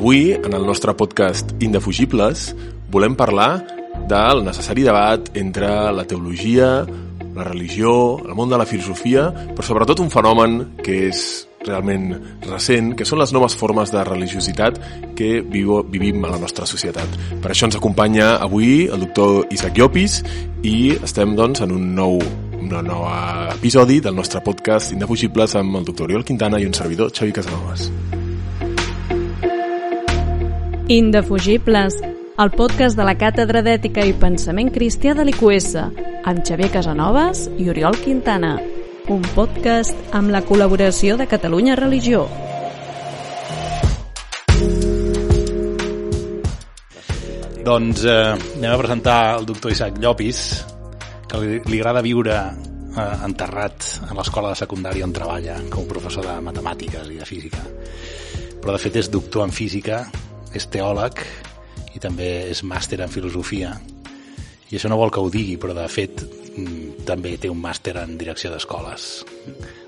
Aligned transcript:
Avui, 0.00 0.32
en 0.32 0.54
el 0.54 0.62
nostre 0.64 0.94
podcast 0.96 1.50
Indefugibles, 1.60 2.54
volem 2.88 3.12
parlar 3.20 3.66
del 4.08 4.38
necessari 4.46 4.80
debat 4.80 5.26
entre 5.36 5.68
la 5.92 6.06
teologia, 6.08 6.86
la 7.34 7.44
religió, 7.44 8.16
el 8.24 8.32
món 8.32 8.48
de 8.48 8.56
la 8.56 8.64
filosofia, 8.64 9.26
però 9.28 9.66
sobretot 9.66 10.00
un 10.00 10.08
fenomen 10.08 10.54
que 10.80 10.94
és 11.10 11.20
realment 11.68 12.14
recent, 12.46 12.94
que 12.96 13.04
són 13.04 13.20
les 13.20 13.34
noves 13.36 13.52
formes 13.60 13.92
de 13.92 14.00
religiositat 14.08 14.78
que 15.18 15.42
vivo, 15.44 15.82
vivim 15.84 16.24
a 16.24 16.30
la 16.32 16.40
nostra 16.40 16.64
societat. 16.64 17.18
Per 17.36 17.52
això 17.52 17.68
ens 17.68 17.76
acompanya 17.76 18.38
avui 18.38 18.86
el 18.86 19.04
doctor 19.04 19.52
Isaac 19.52 19.76
Llopis 19.76 20.22
i 20.64 20.94
estem 20.96 21.36
doncs, 21.36 21.60
en 21.60 21.76
un 21.76 21.90
nou 21.98 22.16
un 22.56 22.72
nou 22.88 23.04
episodi 23.52 24.00
del 24.00 24.16
nostre 24.16 24.40
podcast 24.40 24.96
Indefugibles 24.96 25.58
amb 25.60 25.76
el 25.76 25.84
doctor 25.84 26.08
Oriol 26.08 26.24
Quintana 26.24 26.56
i 26.56 26.64
un 26.64 26.72
servidor, 26.72 27.12
Xavi 27.12 27.36
Casanovas. 27.36 27.90
Indefugibles, 30.90 31.94
el 32.36 32.50
podcast 32.50 32.98
de 32.98 33.04
la 33.06 33.12
Càtedra 33.14 33.60
d'Ètica 33.62 34.02
i 34.02 34.10
Pensament 34.18 34.72
Cristià 34.74 35.12
de 35.14 35.22
l'IQS, 35.22 35.76
amb 36.26 36.40
Xavier 36.42 36.66
Casanovas 36.74 37.44
i 37.62 37.68
Oriol 37.70 37.94
Quintana. 38.02 38.56
Un 39.14 39.22
podcast 39.36 39.94
amb 40.18 40.32
la 40.34 40.40
col·laboració 40.42 41.14
de 41.14 41.28
Catalunya 41.30 41.76
Religió. 41.78 42.24
Doncs 47.68 48.02
eh, 48.02 48.16
anem 48.58 48.72
a 48.72 48.80
presentar 48.80 49.18
el 49.36 49.46
doctor 49.46 49.70
Isaac 49.70 50.00
Llopis, 50.02 50.40
que 51.30 51.44
li, 51.44 51.60
li 51.70 51.78
agrada 51.78 52.02
viure 52.02 52.34
eh, 52.34 53.04
enterrat 53.28 53.86
a 54.08 54.18
l'escola 54.18 54.50
de 54.50 54.58
secundària 54.64 55.06
on 55.06 55.14
treballa 55.14 55.60
com 55.70 55.86
a 55.86 55.92
professor 55.94 56.26
de 56.26 56.34
matemàtiques 56.50 57.14
i 57.14 57.20
de 57.22 57.30
física. 57.30 57.62
Però 58.58 58.74
de 58.74 58.82
fet 58.82 58.98
és 59.04 59.12
doctor 59.14 59.46
en 59.46 59.54
física, 59.54 60.00
és 60.56 60.66
teòleg 60.72 61.22
i 61.94 62.02
també 62.02 62.50
és 62.50 62.62
màster 62.66 63.00
en 63.02 63.12
filosofia. 63.12 63.74
I 64.70 64.78
això 64.78 64.90
no 64.90 64.98
vol 65.00 65.10
que 65.10 65.22
ho 65.22 65.30
digui, 65.32 65.56
però 65.58 65.74
de 65.74 65.86
fet 65.90 66.22
mm, 66.22 67.04
també 67.08 67.36
té 67.38 67.50
un 67.50 67.60
màster 67.60 67.96
en 67.98 68.16
direcció 68.18 68.52
d'escoles. 68.52 69.08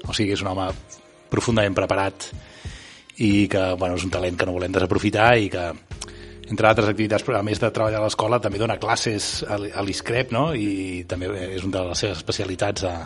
O 0.09 0.15
sigui, 0.15 0.33
és 0.35 0.43
un 0.43 0.51
home 0.53 0.71
profundament 1.33 1.77
preparat 1.77 2.29
i 3.23 3.47
que 3.49 3.63
bueno, 3.79 3.97
és 3.97 4.05
un 4.07 4.13
talent 4.13 4.39
que 4.39 4.49
no 4.49 4.57
volem 4.57 4.73
desaprofitar 4.75 5.35
i 5.39 5.51
que 5.53 5.67
entre 6.53 6.69
altres 6.69 6.91
activitats, 6.91 7.25
però 7.25 7.39
a 7.39 7.47
més 7.47 7.61
de 7.63 7.71
treballar 7.73 8.01
a 8.01 8.05
l'escola, 8.05 8.41
també 8.43 8.61
dona 8.61 8.77
classes 8.83 9.45
a 9.49 9.57
l'ISCREP, 9.87 10.35
no? 10.35 10.51
I 10.53 11.05
també 11.09 11.31
és 11.47 11.65
una 11.65 11.79
de 11.79 11.93
les 11.93 12.03
seves 12.03 12.19
especialitats 12.21 12.85
a 12.85 12.97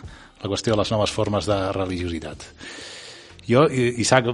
la 0.41 0.49
qüestió 0.49 0.73
de 0.73 0.81
les 0.81 0.91
noves 0.91 1.13
formes 1.15 1.47
de 1.47 1.57
religiositat. 1.77 2.43
Jo, 3.47 3.67
Isaac, 3.71 4.27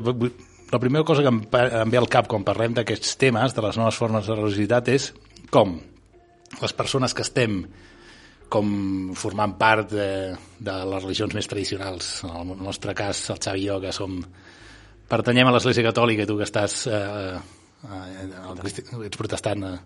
la 0.73 0.81
primera 0.81 1.05
cosa 1.05 1.21
que 1.21 1.29
em, 1.29 1.39
em 1.83 1.93
ve 1.93 2.01
al 2.01 2.09
cap 2.09 2.27
quan 2.29 2.45
parlem 2.45 2.73
d'aquests 2.73 3.17
temes, 3.21 3.53
de 3.53 3.61
les 3.61 3.77
noves 3.77 3.97
formes 3.99 4.27
de 4.27 4.37
religiositat, 4.37 4.89
és 4.89 5.11
com 5.53 5.77
les 6.61 6.73
persones 6.73 7.13
que 7.13 7.25
estem 7.25 7.61
com 8.53 8.67
formant 9.17 9.55
part 9.57 9.89
de, 9.93 10.07
de 10.61 10.73
les 10.89 11.01
religions 11.01 11.33
més 11.33 11.49
tradicionals, 11.49 12.09
en 12.27 12.53
el 12.53 12.61
nostre 12.61 12.93
cas, 12.97 13.23
el 13.33 13.41
Xavi 13.41 13.63
i 13.63 13.69
jo, 13.69 13.79
que 13.81 13.93
som 13.95 14.19
pertanyem 15.09 15.49
a 15.49 15.53
l'Església 15.55 15.85
Catòlica 15.87 16.25
i 16.25 16.29
tu 16.29 16.37
que 16.37 16.45
estàs 16.45 16.83
eh, 16.89 17.37
eh, 17.89 19.07
ets 19.07 19.19
protestant 19.19 19.65
eh, 19.69 19.77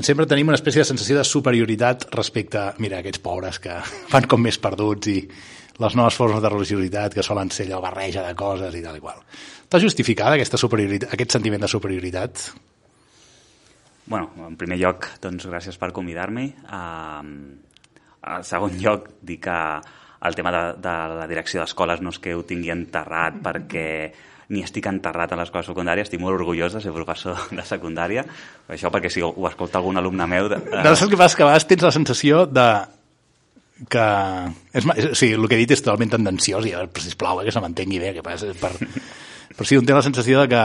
sempre 0.00 0.24
tenim 0.28 0.48
una 0.48 0.56
espècie 0.56 0.80
de 0.80 0.88
sensació 0.88 1.18
de 1.18 1.24
superioritat 1.28 2.06
respecte 2.14 2.60
a, 2.60 2.68
mira, 2.80 3.02
aquests 3.02 3.20
pobres 3.20 3.60
que 3.60 3.76
van 4.14 4.28
com 4.30 4.40
més 4.40 4.56
perduts 4.62 5.12
i 5.12 5.18
les 5.82 5.96
noves 5.98 6.16
formes 6.16 6.40
de 6.42 6.52
religiositat 6.52 7.16
que 7.16 7.24
solen 7.24 7.50
ser 7.52 7.66
allò 7.68 7.82
barreja 7.84 8.24
de 8.24 8.34
coses 8.38 8.74
i 8.76 8.82
tal 8.84 8.96
i 8.96 9.02
qual. 9.04 9.20
Està 9.64 9.80
justificada 9.82 10.36
aquesta 10.36 10.60
superioritat, 10.60 11.12
aquest 11.12 11.36
sentiment 11.36 11.64
de 11.64 11.70
superioritat? 11.70 12.44
Bueno, 14.06 14.32
en 14.48 14.56
primer 14.60 14.78
lloc, 14.80 15.08
doncs 15.22 15.46
gràcies 15.48 15.78
per 15.80 15.92
convidar-me. 15.96 16.48
Uh, 16.66 17.22
en 18.32 18.44
segon 18.46 18.76
lloc, 18.80 19.08
dir 19.22 19.38
que 19.44 19.58
el 20.22 20.36
tema 20.38 20.52
de, 20.54 20.64
de 20.82 20.96
la 21.18 21.26
direcció 21.30 21.62
d'escoles 21.62 22.02
no 22.04 22.12
és 22.14 22.20
que 22.22 22.34
ho 22.36 22.44
tingui 22.46 22.70
enterrat 22.74 23.40
perquè 23.42 23.86
ni 24.52 24.62
estic 24.64 24.86
enterrat 24.90 25.32
a 25.32 25.38
l'escola 25.40 25.64
secundària, 25.64 26.04
estic 26.04 26.20
molt 26.20 26.36
orgullós 26.36 26.76
de 26.76 26.82
ser 26.84 26.92
professor 26.94 27.38
de 27.58 27.64
secundària, 27.66 28.24
això 28.68 28.92
perquè 28.92 29.10
si 29.12 29.24
ho 29.24 29.32
escolta 29.48 29.80
algun 29.80 30.00
alumne 30.00 30.28
meu... 30.30 30.50
De, 30.52 30.60
no, 30.60 30.92
saps 30.92 31.10
què 31.10 31.20
passa? 31.20 31.38
Que 31.38 31.46
a 31.46 31.52
vegades 31.52 31.68
tens 31.70 31.86
la 31.88 31.94
sensació 31.94 32.44
de 32.46 32.66
que... 33.90 34.06
És, 34.76 34.86
o 34.86 35.14
sigui, 35.18 35.34
el 35.38 35.48
que 35.48 35.58
he 35.58 35.62
dit 35.64 35.74
és 35.74 35.82
totalment 35.82 36.12
tendenciós 36.14 36.68
i, 36.68 36.74
sisplau, 37.02 37.40
eh, 37.40 37.48
que 37.48 37.54
se 37.54 37.62
m'entengui 37.64 38.02
bé, 38.02 38.12
que 38.18 38.24
passa, 38.26 38.52
per, 38.60 38.74
però 39.56 39.68
sí, 39.68 39.80
un 39.80 39.88
té 39.88 39.96
la 39.96 40.04
sensació 40.04 40.44
de 40.44 40.52
que 40.52 40.62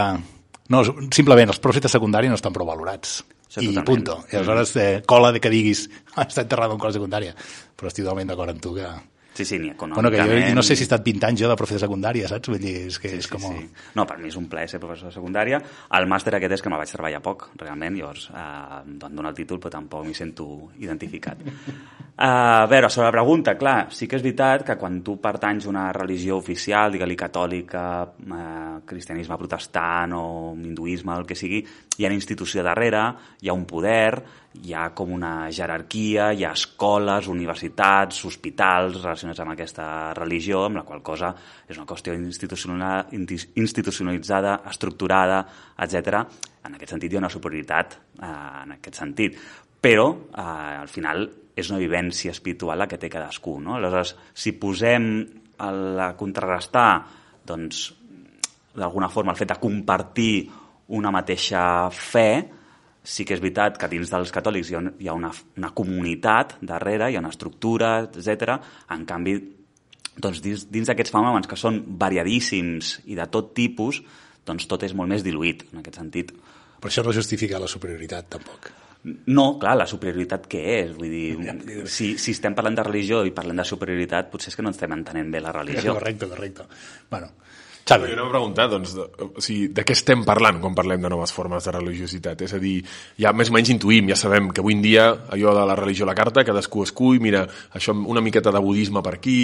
no, 0.74 0.84
simplement 1.16 1.54
els 1.54 1.62
profs 1.64 1.81
de 1.84 1.92
secundària 1.92 2.31
no 2.31 2.38
estan 2.38 2.56
prou 2.56 2.68
valorats. 2.68 3.22
Això 3.48 3.62
I 3.64 3.69
totalment. 3.69 3.86
punto. 3.88 4.18
I 4.28 4.40
aleshores 4.40 4.74
eh, 4.75 4.90
cola 5.08 5.31
de 5.31 5.40
que 5.40 5.52
diguis 5.52 5.86
ah, 6.16 6.25
està 6.25 6.44
enterrat 6.44 6.74
en 6.74 6.81
cola 6.81 6.96
secundària. 6.96 7.36
Però 7.78 7.88
estic 7.88 8.04
totalment 8.04 8.34
d'acord 8.34 8.52
amb 8.52 8.64
tu 8.64 8.74
que 8.75 8.90
Sí, 9.38 9.46
sí, 9.46 9.59
ni 9.62 9.70
econòmicament... 9.70 10.16
Bueno, 10.18 10.34
que 10.34 10.50
jo 10.50 10.56
no 10.56 10.64
sé 10.66 10.75
si 10.75 10.81
he 10.81 10.88
estat 10.88 11.03
20 11.06 11.28
anys 11.28 11.42
jo 11.44 11.50
de 11.52 11.56
professor 11.59 11.78
de 11.78 11.86
secundària, 11.86 12.30
saps? 12.31 12.50
Vull 12.50 12.62
dir, 12.64 12.72
és 12.90 12.96
que 12.98 13.12
sí, 13.12 13.20
és 13.22 13.28
com... 13.30 13.44
Sí, 13.44 13.59
sí. 13.68 13.92
No, 13.94 14.08
per 14.09 14.16
mi 14.18 14.31
és 14.31 14.38
un 14.40 14.48
plaer 14.50 14.72
ser 14.72 14.80
professor 14.81 15.12
de 15.12 15.14
secundària. 15.14 15.59
El 15.94 16.08
màster 16.09 16.34
aquest 16.34 16.56
és 16.58 16.64
que 16.66 16.72
me'l 16.74 16.81
vaig 16.81 16.90
treballar 16.90 17.20
poc, 17.22 17.46
realment, 17.62 18.00
llavors 18.00 18.31
eh, 18.31 18.46
em 18.80 18.96
dono 19.03 19.30
el 19.30 19.38
títol, 19.38 19.62
però 19.62 19.75
tampoc 19.75 20.08
m'hi 20.08 20.18
sento 20.18 20.48
identificat. 20.81 21.44
Uh, 21.46 21.86
a 22.25 22.66
veure, 22.72 22.90
sobre 22.90 23.12
la 23.12 23.14
pregunta, 23.20 23.53
clar, 23.62 23.75
sí 23.94 24.09
que 24.09 24.18
és 24.18 24.25
veritat 24.25 24.66
que 24.66 24.78
quan 24.81 25.03
tu 25.06 25.20
pertanys 25.22 25.69
a 25.69 25.74
una 25.75 25.86
religió 25.94 26.42
oficial, 26.42 26.98
digue-li 26.98 27.19
catòlica, 27.22 27.86
eh, 28.25 28.81
cristianisme 28.90 29.38
protestant 29.38 30.18
o 30.18 30.25
hinduisme, 30.58 31.14
el 31.14 31.30
que 31.30 31.38
sigui, 31.38 31.62
hi 31.97 32.06
ha 32.06 32.12
una 32.12 32.18
institució 32.18 32.63
darrere, 32.63 33.02
hi 33.41 33.50
ha 33.50 33.58
un 33.58 33.66
poder, 33.69 34.24
hi 34.63 34.74
ha 34.74 34.90
com 34.97 35.12
una 35.13 35.52
jerarquia, 35.53 36.31
hi 36.34 36.44
ha 36.46 36.52
escoles, 36.56 37.28
universitats, 37.30 38.25
hospitals 38.25 39.02
relacionats 39.02 39.40
amb 39.44 39.52
aquesta 39.53 40.13
religió, 40.18 40.63
amb 40.66 40.78
la 40.80 40.86
qual 40.88 41.02
cosa 41.06 41.30
és 41.68 41.78
una 41.78 41.90
qüestió 41.90 42.12
institucionalitzada, 42.18 44.53
estructurada, 44.69 45.40
etc. 45.86 45.96
En 46.66 46.74
aquest 46.78 46.91
sentit 46.96 47.12
hi 47.12 47.18
ha 47.18 47.24
una 47.25 47.34
superioritat 47.34 47.88
eh, 47.97 48.02
en 48.63 48.69
aquest 48.78 48.96
sentit. 49.02 49.31
Però, 49.81 50.07
eh, 50.34 50.81
al 50.81 50.90
final, 50.90 51.30
és 51.57 51.69
una 51.74 51.81
vivència 51.81 52.31
espiritual 52.34 52.78
la 52.78 52.88
que 52.90 53.00
té 53.02 53.09
cadascú. 53.09 53.57
No? 53.62 53.75
Aleshores, 53.78 54.16
si 54.38 54.52
posem 54.62 55.03
a, 55.57 56.13
contrarrestar 56.18 56.90
doncs, 57.47 57.94
d'alguna 58.78 59.09
forma 59.09 59.34
el 59.34 59.40
fet 59.40 59.50
de 59.53 59.62
compartir 59.62 60.34
una 60.88 61.12
mateixa 61.12 61.62
fe, 61.92 62.30
sí 63.08 63.25
que 63.25 63.36
és 63.38 63.44
veritat 63.44 63.78
que 63.80 63.90
dins 63.92 64.12
dels 64.12 64.34
catòlics 64.36 64.72
hi 64.72 64.78
ha, 64.78 64.81
hi 65.00 65.09
ha 65.09 65.16
una, 65.16 65.31
una 65.59 65.72
comunitat 65.75 66.58
darrere, 66.62 67.09
hi 67.12 67.18
ha 67.18 67.24
una 67.24 67.31
estructura, 67.31 67.92
etc. 68.08 68.58
En 68.94 69.06
canvi, 69.08 69.38
doncs 70.18 70.42
dins, 70.44 70.66
dins 70.74 70.90
d'aquests 70.90 71.14
fenòmens 71.14 71.48
que 71.48 71.59
són 71.59 71.80
variadíssims 72.00 72.98
i 73.08 73.16
de 73.20 73.28
tot 73.31 73.53
tipus, 73.58 74.02
doncs 74.48 74.68
tot 74.68 74.84
és 74.88 74.96
molt 74.96 75.12
més 75.12 75.24
diluït, 75.24 75.68
en 75.72 75.84
aquest 75.84 76.02
sentit. 76.02 76.36
Però 76.78 76.92
això 76.92 77.04
no 77.06 77.16
justifica 77.16 77.59
la 77.59 77.69
superioritat, 77.72 78.28
tampoc. 78.38 78.72
No, 79.31 79.54
clar, 79.62 79.78
la 79.80 79.88
superioritat 79.88 80.48
què 80.52 80.62
és? 80.74 80.94
Vull 80.98 81.12
dir, 81.12 81.84
si, 81.92 82.16
si 82.19 82.34
estem 82.36 82.56
parlant 82.58 82.75
de 82.75 82.84
religió 82.84 83.22
i 83.24 83.31
parlem 83.36 83.62
de 83.62 83.66
superioritat, 83.68 84.31
potser 84.34 84.52
és 84.52 84.58
que 84.58 84.66
no 84.66 84.74
estem 84.74 84.96
entenent 84.98 85.31
bé 85.31 85.42
la 85.44 85.54
religió. 85.59 85.96
Correcte, 85.96 86.28
correcte. 86.31 86.68
Bueno, 87.12 87.31
Xavi. 87.88 88.09
Jo 88.12 88.18
anava 88.18 88.28
a 88.28 88.34
preguntar, 88.34 88.68
doncs, 88.70 88.94
de, 88.98 89.06
o 89.24 89.42
sigui, 89.44 89.70
de 89.72 89.84
què 89.88 89.96
estem 89.96 90.24
parlant 90.28 90.59
quan 90.64 90.75
parlem 90.75 91.03
de 91.03 91.12
noves 91.12 91.31
formes 91.31 91.64
de 91.64 91.72
religiositat? 91.72 92.42
És 92.44 92.54
a 92.57 92.60
dir, 92.60 92.81
ja 93.22 93.31
més 93.31 93.51
o 93.51 93.56
menys 93.56 93.72
intuïm, 93.72 94.10
ja 94.12 94.18
sabem 94.19 94.50
que 94.51 94.63
avui 94.63 94.75
en 94.75 94.81
dia 94.84 95.06
allò 95.31 95.54
de 95.56 95.63
la 95.69 95.78
religió 95.80 96.04
a 96.04 96.10
la 96.10 96.16
carta, 96.18 96.44
cadascú 96.48 96.84
escull, 96.84 97.22
mira, 97.24 97.45
això 97.78 97.95
una 97.95 98.24
miqueta 98.24 98.51
de 98.51 98.62
budisme 98.63 99.04
per 99.06 99.13
aquí, 99.16 99.38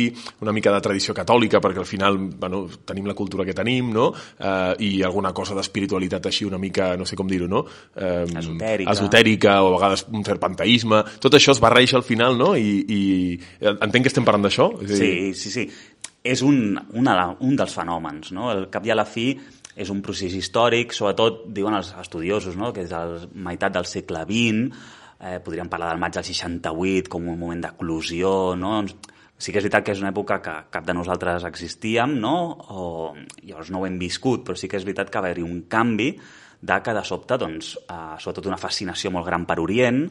una 0.44 0.52
mica 0.56 0.74
de 0.76 0.82
tradició 0.84 1.16
catòlica, 1.16 1.62
perquè 1.64 1.84
al 1.84 1.88
final 1.88 2.20
bueno, 2.42 2.66
tenim 2.84 3.08
la 3.08 3.16
cultura 3.16 3.48
que 3.48 3.56
tenim, 3.56 3.94
no? 3.96 4.10
Eh, 4.38 4.76
I 4.90 4.92
alguna 5.08 5.32
cosa 5.32 5.56
d'espiritualitat 5.56 6.28
així 6.28 6.44
una 6.50 6.60
mica, 6.60 6.94
no 7.00 7.08
sé 7.08 7.16
com 7.20 7.32
dir-ho, 7.32 7.48
no? 7.48 7.64
Eh, 7.96 8.26
esotèrica. 8.44 8.92
Esotèrica, 8.92 9.58
o 9.64 9.72
a 9.72 9.78
vegades 9.78 10.08
un 10.12 10.28
cert 10.28 10.44
panteisme. 10.44 11.04
Tot 11.24 11.40
això 11.40 11.56
es 11.56 11.64
barreja 11.64 11.96
al 12.02 12.04
final, 12.04 12.36
no? 12.38 12.54
I, 12.60 12.76
i 12.84 13.02
entenc 13.72 14.04
que 14.04 14.12
estem 14.12 14.28
parlant 14.28 14.50
d'això? 14.50 14.72
Sí, 14.84 15.32
sí, 15.32 15.54
sí 15.54 15.68
és 16.24 16.42
un, 16.42 16.80
una, 16.96 17.16
un 17.44 17.56
dels 17.60 17.76
fenòmens. 17.76 18.32
No? 18.36 18.50
El 18.54 18.70
cap 18.74 18.86
i 18.88 18.94
a 18.94 18.98
la 18.98 19.06
fi 19.06 19.34
és 19.76 19.90
un 19.90 20.02
procés 20.06 20.34
històric, 20.38 20.94
sobretot 20.96 21.48
diuen 21.54 21.76
els 21.76 21.92
estudiosos, 22.00 22.56
no? 22.60 22.72
que 22.74 22.86
és 22.86 22.94
la 22.94 23.28
meitat 23.34 23.74
del 23.76 23.90
segle 23.90 24.24
XX, 24.30 24.84
eh, 25.20 25.40
podríem 25.44 25.72
parlar 25.72 25.92
del 25.92 26.02
maig 26.02 26.16
del 26.16 26.28
68 26.28 27.12
com 27.12 27.28
un 27.28 27.40
moment 27.40 27.66
d'eclusió, 27.66 28.54
no? 28.60 28.78
sí 29.44 29.52
que 29.52 29.60
és 29.60 29.66
veritat 29.66 29.84
que 29.84 29.92
és 29.92 30.00
una 30.00 30.14
època 30.14 30.38
que 30.44 30.54
cap 30.72 30.86
de 30.88 30.96
nosaltres 30.96 31.44
existíem, 31.50 32.16
no? 32.22 32.36
O, 32.72 32.86
llavors 33.44 33.74
no 33.74 33.82
ho 33.82 33.88
hem 33.90 33.98
viscut, 34.00 34.46
però 34.48 34.56
sí 34.56 34.70
que 34.72 34.80
és 34.80 34.86
veritat 34.88 35.12
que 35.12 35.20
va 35.20 35.28
haver-hi 35.28 35.44
un 35.44 35.66
canvi 35.68 36.14
de 36.64 36.78
que 36.80 36.94
de 36.96 37.04
sobte, 37.04 37.36
doncs, 37.42 37.74
eh, 37.84 38.16
sobretot 38.24 38.48
una 38.48 38.62
fascinació 38.62 39.12
molt 39.12 39.28
gran 39.28 39.44
per 39.50 39.60
Orient, 39.60 40.06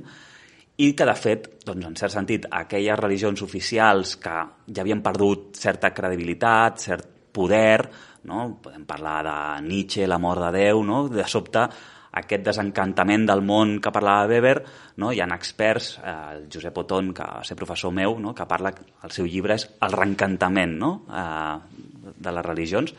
i 0.81 0.93
que, 0.97 1.05
de 1.05 1.15
fet, 1.19 1.49
doncs, 1.67 1.87
en 1.87 1.97
cert 1.99 2.15
sentit, 2.15 2.47
aquelles 2.51 2.99
religions 2.99 3.43
oficials 3.45 4.17
que 4.23 4.37
ja 4.73 4.85
havien 4.85 5.03
perdut 5.05 5.59
certa 5.61 5.93
credibilitat, 5.93 6.81
cert 6.81 7.09
poder, 7.33 7.89
no? 8.29 8.47
podem 8.63 8.85
parlar 8.89 9.19
de 9.27 9.35
Nietzsche, 9.67 10.07
la 10.09 10.21
mort 10.21 10.41
de 10.47 10.53
Déu, 10.59 10.83
no? 10.85 11.05
de 11.13 11.27
sobte 11.29 11.67
aquest 12.13 12.45
desencantament 12.45 13.25
del 13.29 13.41
món 13.45 13.79
que 13.81 13.93
parlava 13.93 14.29
Weber, 14.29 14.57
no? 15.01 15.13
hi 15.13 15.21
ha 15.25 15.29
experts, 15.33 15.95
eh, 16.03 16.17
el 16.37 16.49
Josep 16.53 16.79
Oton, 16.85 17.13
que 17.17 17.25
va 17.25 17.45
ser 17.45 17.57
professor 17.57 17.93
meu, 17.93 18.19
no? 18.21 18.35
que 18.37 18.49
parla, 18.49 18.75
el 19.05 19.15
seu 19.17 19.29
llibre 19.29 19.57
és 19.57 19.69
el 19.81 19.97
reencantament 19.97 20.77
no? 20.79 20.93
eh, 21.09 22.13
de 22.19 22.35
les 22.37 22.47
religions, 22.47 22.93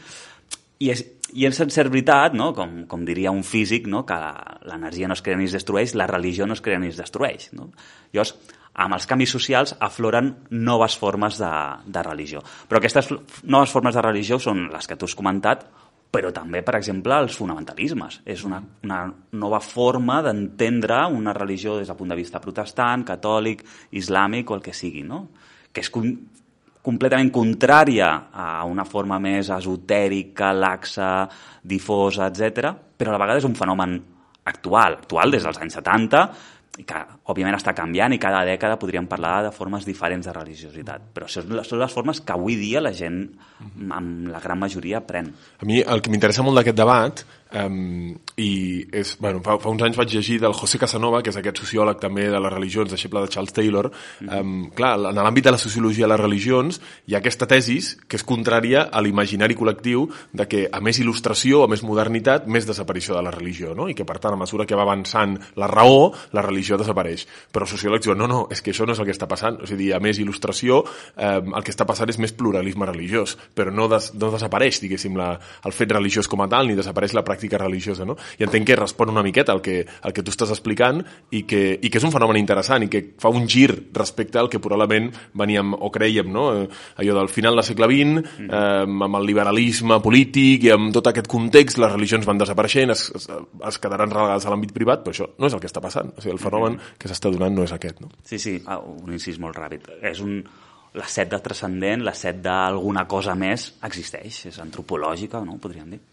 i 0.82 0.90
és, 0.94 1.06
i 1.34 1.46
en 1.48 1.54
cert 1.56 1.90
veritat, 1.90 2.36
no? 2.38 2.52
com, 2.56 2.84
com 2.90 3.06
diria 3.06 3.32
un 3.34 3.44
físic, 3.44 3.88
no? 3.90 4.04
que 4.06 4.18
l'energia 4.70 5.10
no 5.10 5.18
es 5.18 5.24
crea 5.26 5.38
ni 5.40 5.50
es 5.50 5.56
destrueix, 5.56 5.96
la 5.98 6.08
religió 6.10 6.48
no 6.48 6.58
es 6.58 6.62
crea 6.62 6.80
ni 6.80 6.92
es 6.94 7.00
destrueix. 7.00 7.50
No? 7.58 7.70
Llavors, 8.14 8.36
amb 8.74 8.98
els 8.98 9.06
canvis 9.10 9.34
socials 9.36 9.76
afloren 9.80 10.34
noves 10.50 10.98
formes 10.98 11.38
de, 11.42 11.54
de 11.86 12.04
religió. 12.06 12.42
Però 12.70 12.82
aquestes 12.82 13.12
noves 13.44 13.74
formes 13.74 13.98
de 13.98 14.04
religió 14.06 14.40
són 14.42 14.68
les 14.74 14.90
que 14.90 14.98
tu 14.98 15.10
has 15.10 15.18
comentat, 15.18 15.66
però 16.14 16.30
també, 16.34 16.62
per 16.62 16.76
exemple, 16.78 17.16
els 17.26 17.36
fonamentalismes. 17.38 18.20
És 18.30 18.44
una, 18.46 18.60
una 18.86 19.02
nova 19.42 19.60
forma 19.66 20.20
d'entendre 20.26 21.00
una 21.10 21.34
religió 21.34 21.80
des 21.80 21.90
del 21.90 21.98
punt 21.98 22.14
de 22.14 22.20
vista 22.20 22.42
protestant, 22.42 23.06
catòlic, 23.08 23.66
islàmic 23.98 24.52
o 24.52 24.60
el 24.60 24.66
que 24.66 24.78
sigui, 24.78 25.02
no? 25.06 25.28
que 25.74 25.82
és 25.82 25.90
completament 26.84 27.32
contrària 27.32 28.10
a 28.34 28.64
una 28.68 28.86
forma 28.86 29.20
més 29.24 29.50
esotèrica, 29.56 30.52
laxa, 30.54 31.28
difosa, 31.64 32.28
etc. 32.28 32.74
però 32.98 33.14
a 33.14 33.16
la 33.16 33.22
vegada 33.24 33.40
és 33.40 33.48
un 33.48 33.56
fenomen 33.56 33.96
actual, 34.44 35.00
actual 35.00 35.32
des 35.32 35.46
dels 35.48 35.62
anys 35.64 35.80
70, 35.80 36.26
i 36.82 36.86
que 36.90 36.98
òbviament 37.30 37.54
està 37.54 37.76
canviant 37.78 38.16
i 38.16 38.18
cada 38.22 38.40
dècada 38.48 38.80
podríem 38.82 39.06
parlar 39.06 39.44
de 39.46 39.52
formes 39.54 39.86
diferents 39.86 40.26
de 40.26 40.34
religiositat 40.34 41.04
però 41.14 41.28
això 41.28 41.44
són 41.46 41.82
les 41.84 41.94
formes 41.94 42.22
que 42.26 42.34
avui 42.34 42.56
dia 42.58 42.82
la 42.82 42.90
gent 42.98 43.20
amb 43.94 44.32
la 44.34 44.42
gran 44.42 44.58
majoria 44.58 45.04
pren 45.06 45.30
A 45.62 45.68
mi 45.70 45.84
el 45.86 46.02
que 46.02 46.10
m'interessa 46.10 46.46
molt 46.46 46.58
d'aquest 46.58 46.80
debat 46.80 47.22
Um, 47.54 48.16
i 48.42 48.82
és, 48.90 49.12
bueno, 49.22 49.38
fa, 49.46 49.60
fa 49.62 49.70
uns 49.70 49.84
anys 49.86 49.98
vaig 50.00 50.10
llegir 50.10 50.40
del 50.42 50.56
José 50.58 50.80
Casanova, 50.82 51.20
que 51.22 51.30
és 51.30 51.38
aquest 51.38 51.60
sociòleg 51.62 52.00
també 52.02 52.26
de 52.34 52.40
les 52.42 52.54
religions, 52.54 52.90
deixeble 52.90 53.22
de 53.22 53.30
Charles 53.30 53.54
Taylor. 53.54 53.92
Um, 54.26 54.72
clar, 54.74 54.96
en 55.12 55.20
l'àmbit 55.22 55.46
de 55.46 55.54
la 55.54 55.60
sociologia 55.62 56.08
de 56.08 56.12
les 56.16 56.22
religions 56.22 56.80
hi 57.06 57.14
ha 57.14 57.22
aquesta 57.22 57.46
tesis 57.50 57.92
que 58.10 58.18
és 58.18 58.26
contrària 58.26 58.88
a 58.90 59.04
l'imaginari 59.06 59.58
col·lectiu 59.60 60.08
de 60.34 60.48
que 60.50 60.64
a 60.66 60.82
més 60.82 60.98
il·lustració, 61.04 61.62
a 61.64 61.70
més 61.70 61.84
modernitat, 61.86 62.48
més 62.50 62.66
desaparició 62.66 63.20
de 63.20 63.22
la 63.28 63.34
religió, 63.36 63.76
no? 63.78 63.86
i 63.88 63.94
que 63.94 64.08
per 64.10 64.18
tant, 64.18 64.34
a 64.34 64.42
mesura 64.42 64.66
que 64.66 64.80
va 64.80 64.88
avançant 64.88 65.38
la 65.62 65.70
raó, 65.70 66.10
la 66.34 66.42
religió 66.42 66.82
desapareix. 66.82 67.28
Però 67.54 67.70
sociòlegs 67.70 68.10
diuen, 68.10 68.18
no, 68.18 68.30
no, 68.32 68.42
és 68.50 68.66
que 68.66 68.74
això 68.74 68.90
no 68.90 68.98
és 68.98 69.04
el 69.04 69.12
que 69.12 69.14
està 69.14 69.30
passant. 69.30 69.62
A 69.62 69.78
dir, 69.78 69.92
a 69.94 70.02
més 70.02 70.18
il·lustració, 70.18 70.82
um, 70.82 71.54
el 71.54 71.62
que 71.62 71.74
està 71.76 71.86
passant 71.86 72.10
és 72.10 72.18
més 72.18 72.34
pluralisme 72.34 72.90
religiós, 72.90 73.38
però 73.54 73.70
no, 73.70 73.86
des, 73.94 74.10
no 74.18 74.34
desapareix, 74.34 74.82
diguéssim, 74.82 75.22
la, 75.22 75.36
el 75.70 75.78
fet 75.78 75.94
religiós 75.94 76.26
com 76.32 76.42
a 76.42 76.50
tal, 76.50 76.66
ni 76.66 76.82
desapareix 76.82 77.14
la 77.14 77.22
pràctica 77.22 77.43
pràctica 77.44 77.60
religiosa, 77.60 78.06
no? 78.06 78.16
I 78.40 78.46
entenc 78.46 78.68
que 78.68 78.76
respon 78.78 79.12
una 79.12 79.24
miqueta 79.24 79.52
al 79.52 79.62
que, 79.62 79.86
al 80.02 80.14
que 80.14 80.24
tu 80.24 80.32
estàs 80.32 80.52
explicant 80.52 81.04
i 81.32 81.44
que, 81.44 81.80
i 81.82 81.90
que 81.90 82.00
és 82.00 82.06
un 82.06 82.12
fenomen 82.12 82.38
interessant 82.40 82.84
i 82.84 82.90
que 82.90 83.02
fa 83.20 83.30
un 83.30 83.48
gir 83.48 83.70
respecte 83.94 84.40
al 84.40 84.50
que 84.50 84.60
probablement 84.60 85.12
veníem 85.34 85.74
o 85.74 85.92
creiem, 85.92 86.32
no? 86.32 86.46
Eh, 86.54 86.68
allò 87.02 87.18
del 87.20 87.30
final 87.30 87.56
del 87.56 87.68
segle 87.68 87.90
XX, 87.92 88.24
mm. 88.24 88.50
eh, 88.50 89.06
amb 89.08 89.20
el 89.20 89.28
liberalisme 89.28 90.00
polític 90.04 90.68
i 90.68 90.74
amb 90.74 90.94
tot 90.96 91.12
aquest 91.12 91.28
context, 91.28 91.80
les 91.82 91.92
religions 91.92 92.26
van 92.26 92.40
desapareixent, 92.40 92.94
es, 92.94 93.10
es, 93.16 93.30
es 93.30 93.80
quedaran 93.84 94.12
relegades 94.12 94.48
a 94.48 94.54
l'àmbit 94.54 94.74
privat, 94.76 95.04
però 95.04 95.16
això 95.16 95.30
no 95.38 95.50
és 95.50 95.56
el 95.56 95.64
que 95.64 95.72
està 95.72 95.84
passant. 95.84 96.14
O 96.16 96.24
sigui, 96.24 96.38
el 96.38 96.42
fenomen 96.42 96.78
mm. 96.78 97.00
que 97.00 97.12
s'està 97.12 97.32
donant 97.34 97.54
no 97.54 97.68
és 97.68 97.76
aquest, 97.76 98.02
no? 98.04 98.14
Sí, 98.24 98.40
sí, 98.40 98.60
ah, 98.68 98.80
un 98.80 99.14
incís 99.14 99.40
molt 99.42 99.60
ràpid. 99.60 99.92
És 100.14 100.24
un, 100.24 100.40
la 101.00 101.10
set 101.10 101.32
de 101.34 101.42
transcendent, 101.44 102.06
la 102.06 102.16
set 102.18 102.42
d'alguna 102.44 103.08
cosa 103.10 103.36
més, 103.36 103.74
existeix, 103.84 104.46
és 104.54 104.60
antropològica, 104.64 105.44
no? 105.44 105.60
podríem 105.62 105.96
dir 105.96 106.04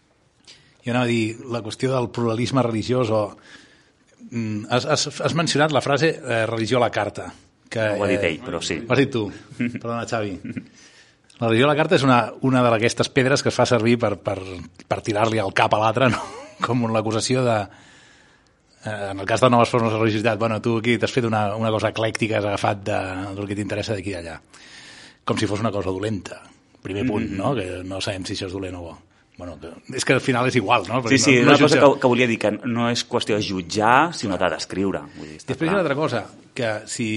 jo 0.85 0.93
anava 0.93 1.05
a 1.05 1.11
dir, 1.11 1.37
la 1.51 1.61
qüestió 1.61 1.93
del 1.93 2.09
pluralisme 2.13 2.63
religiós 2.65 3.11
o... 3.13 3.23
Mm, 4.31 4.69
has, 4.71 4.85
has, 4.85 5.07
has 5.21 5.35
mencionat 5.37 5.73
la 5.75 5.81
frase 5.83 6.15
eh, 6.15 6.45
religió 6.49 6.79
a 6.79 6.85
la 6.85 6.91
carta. 6.93 7.31
Que, 7.71 7.83
ho 7.97 8.03
ha 8.03 8.09
dit 8.09 8.23
ell, 8.27 8.39
però 8.43 8.61
sí. 8.63 8.79
Ho 8.81 8.93
has 8.93 9.01
dit 9.03 9.11
tu. 9.13 9.25
Perdona, 9.59 10.05
Xavi. 10.09 10.33
La 11.41 11.49
religió 11.49 11.67
a 11.67 11.71
la 11.71 11.77
carta 11.77 11.97
és 11.97 12.05
una, 12.05 12.19
una 12.47 12.63
d'aquestes 12.65 13.09
pedres 13.13 13.43
que 13.43 13.51
es 13.51 13.57
fa 13.57 13.67
servir 13.69 13.97
per, 14.01 14.15
per, 14.21 14.37
per 14.87 14.99
tirar-li 15.05 15.41
al 15.41 15.53
cap 15.57 15.73
a 15.73 15.81
l'altre, 15.81 16.09
no? 16.13 16.21
com 16.65 16.87
l'acusació 16.93 17.45
de... 17.45 17.59
Eh, 18.81 19.11
en 19.11 19.21
el 19.21 19.29
cas 19.29 19.43
de 19.45 19.51
noves 19.53 19.69
formes 19.69 19.93
de 19.93 20.01
religiositat, 20.01 20.41
bueno, 20.41 20.57
tu 20.61 20.79
aquí 20.81 20.97
t'has 20.97 21.13
fet 21.13 21.29
una, 21.29 21.51
una 21.57 21.69
cosa 21.73 21.93
eclèctica, 21.93 22.39
has 22.39 22.49
agafat 22.49 22.83
de, 22.89 22.99
del 23.37 23.49
que 23.49 23.57
t'interessa 23.59 23.93
d'aquí 23.97 24.15
i 24.15 24.17
allà. 24.23 24.39
Com 25.25 25.37
si 25.37 25.49
fos 25.49 25.61
una 25.61 25.73
cosa 25.73 25.93
dolenta. 25.93 26.41
Primer 26.81 27.05
punt, 27.05 27.29
mm 27.29 27.33
-hmm. 27.33 27.37
no? 27.37 27.55
Que 27.55 27.83
no 27.85 28.01
sabem 28.01 28.25
si 28.25 28.33
això 28.33 28.49
és 28.49 28.53
dolent 28.57 28.75
o 28.75 28.81
bo 28.81 28.97
bueno, 29.37 29.57
és 29.95 30.05
que 30.05 30.13
al 30.13 30.21
final 30.21 30.47
és 30.49 30.57
igual, 30.59 30.85
no? 30.89 30.99
Perquè 31.01 31.17
sí, 31.17 31.23
sí, 31.23 31.37
no, 31.39 31.51
no 31.51 31.55
una 31.55 31.63
cosa 31.65 31.79
que, 31.79 31.89
que 32.01 32.11
volia 32.11 32.27
dir, 32.29 32.37
que 32.41 32.51
no 32.65 32.89
és 32.91 33.05
qüestió 33.09 33.37
de 33.39 33.45
jutjar, 33.45 34.11
sinó 34.17 34.37
de 34.37 34.51
descriure. 34.53 35.01
Vull 35.15 35.31
dir, 35.33 35.39
Després 35.47 35.67
hi 35.67 35.71
ha 35.71 35.77
una 35.79 35.85
altra 35.85 35.97
cosa, 35.97 36.25
que 36.57 36.73
si 36.91 37.07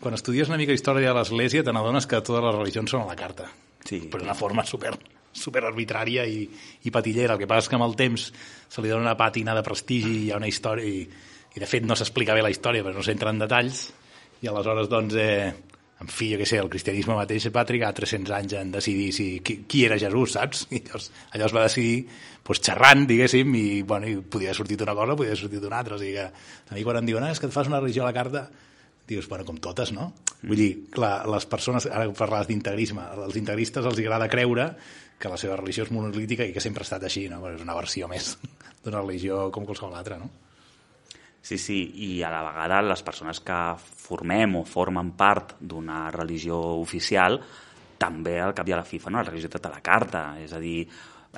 quan 0.00 0.16
estudies 0.16 0.48
una 0.48 0.58
mica 0.58 0.74
història 0.74 1.12
de 1.12 1.18
l'Església 1.18 1.62
te 1.64 1.72
n'adones 1.76 2.08
que 2.08 2.20
totes 2.24 2.44
les 2.46 2.56
religions 2.56 2.90
són 2.90 3.04
a 3.04 3.10
la 3.10 3.16
carta. 3.18 3.50
Sí. 3.84 4.00
Però 4.10 4.24
d'una 4.24 4.36
forma 4.36 4.64
super, 4.66 4.94
super 5.32 5.62
arbitrària 5.68 6.24
i, 6.26 6.46
i 6.84 6.92
patillera. 6.92 7.36
El 7.36 7.42
que 7.42 7.48
passa 7.50 7.66
és 7.66 7.70
que 7.72 7.78
amb 7.78 7.86
el 7.86 7.96
temps 8.00 8.30
se 8.32 8.82
li 8.82 8.92
dona 8.92 9.04
una 9.04 9.18
pàtina 9.18 9.54
de 9.56 9.64
prestigi, 9.66 10.16
hi 10.24 10.30
ha 10.32 10.40
una 10.40 10.48
història 10.50 10.88
i, 10.88 11.04
i 11.54 11.60
de 11.60 11.68
fet 11.68 11.86
no 11.86 11.96
s'explica 11.98 12.36
bé 12.36 12.44
la 12.44 12.52
història 12.52 12.86
perquè 12.86 12.96
no 12.96 13.04
s'entra 13.04 13.32
en 13.34 13.42
detalls 13.42 13.88
i 14.40 14.48
aleshores 14.48 14.88
doncs 14.88 15.16
eh, 15.20 15.52
en 16.00 16.08
fi, 16.08 16.30
jo 16.32 16.38
què 16.40 16.46
sé, 16.48 16.56
el 16.62 16.70
cristianisme 16.72 17.12
mateix 17.16 17.46
va 17.52 17.66
trigar 17.68 17.90
300 17.96 18.32
anys 18.38 18.54
en 18.56 18.70
decidir 18.72 19.10
si, 19.12 19.26
qui, 19.44 19.58
qui 19.68 19.84
era 19.84 19.98
Jesús, 20.00 20.32
saps? 20.38 20.64
I 20.72 20.80
llavors, 20.86 21.10
allò 21.36 21.50
es 21.50 21.54
va 21.56 21.64
decidir 21.66 21.98
pues, 22.46 22.62
xerrant, 22.64 23.04
diguéssim, 23.10 23.52
i, 23.58 23.82
bueno, 23.86 24.08
i 24.08 24.16
podia 24.24 24.54
sortir 24.56 24.80
una 24.80 24.96
cosa, 24.96 25.18
podia 25.18 25.36
sortir 25.36 25.60
una 25.60 25.82
altra. 25.82 25.98
O 25.98 26.00
sigui 26.00 26.16
que 26.16 26.24
a 26.24 26.78
mi 26.78 26.86
quan 26.86 27.02
em 27.02 27.12
diuen, 27.12 27.28
ah, 27.28 27.34
és 27.34 27.42
que 27.42 27.50
et 27.50 27.54
fas 27.54 27.68
una 27.68 27.82
religió 27.82 28.06
a 28.06 28.08
la 28.08 28.16
carta, 28.16 28.46
dius, 29.10 29.28
bueno, 29.28 29.44
com 29.44 29.60
totes, 29.60 29.92
no? 29.92 30.10
Mm. 30.40 30.48
Vull 30.48 30.62
dir, 30.62 30.70
clar, 30.94 31.14
les 31.28 31.48
persones, 31.50 31.90
ara 31.90 32.08
parlaves 32.16 32.48
d'integrisme, 32.48 33.04
als 33.28 33.36
integristes 33.36 33.84
els 33.84 34.00
agrada 34.00 34.30
creure 34.32 34.70
que 35.20 35.28
la 35.28 35.36
seva 35.36 35.58
religió 35.60 35.84
és 35.84 35.92
monolítica 35.92 36.48
i 36.48 36.54
que 36.54 36.64
sempre 36.64 36.80
ha 36.80 36.88
estat 36.88 37.04
així, 37.04 37.28
no? 37.28 37.42
Però 37.44 37.58
és 37.58 37.66
una 37.66 37.76
versió 37.76 38.08
més 38.08 38.38
d'una 38.84 39.02
religió 39.02 39.50
com 39.52 39.68
qualsevol 39.68 39.98
altra, 40.00 40.16
no? 40.16 40.32
Sí, 41.42 41.56
sí, 41.56 41.78
i 42.04 42.22
a 42.22 42.30
la 42.30 42.42
vegada 42.44 42.82
les 42.84 43.02
persones 43.02 43.40
que 43.40 43.58
formem 43.80 44.58
o 44.60 44.64
formen 44.68 45.14
part 45.16 45.56
d'una 45.60 46.10
religió 46.12 46.58
oficial 46.80 47.38
també 48.00 48.38
al 48.40 48.52
cap 48.56 48.68
i 48.68 48.74
a 48.74 48.80
la 48.80 48.86
FIFA, 48.86 49.10
no? 49.10 49.20
la 49.20 49.28
religió 49.28 49.50
tota 49.52 49.72
la 49.72 49.80
carta, 49.84 50.24
és 50.40 50.52
a 50.56 50.60
dir, 50.60 50.86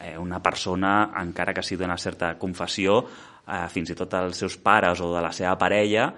eh, 0.01 0.17
una 0.19 0.41
persona, 0.43 1.13
encara 1.23 1.55
que 1.55 1.63
sigui 1.63 1.83
d'una 1.83 1.99
certa 1.99 2.35
confessió, 2.39 3.01
eh, 3.47 3.67
fins 3.69 3.91
i 3.91 3.99
tot 3.99 4.15
els 4.15 4.39
seus 4.39 4.59
pares 4.63 5.01
o 5.03 5.11
de 5.15 5.23
la 5.23 5.33
seva 5.35 5.57
parella, 5.59 6.13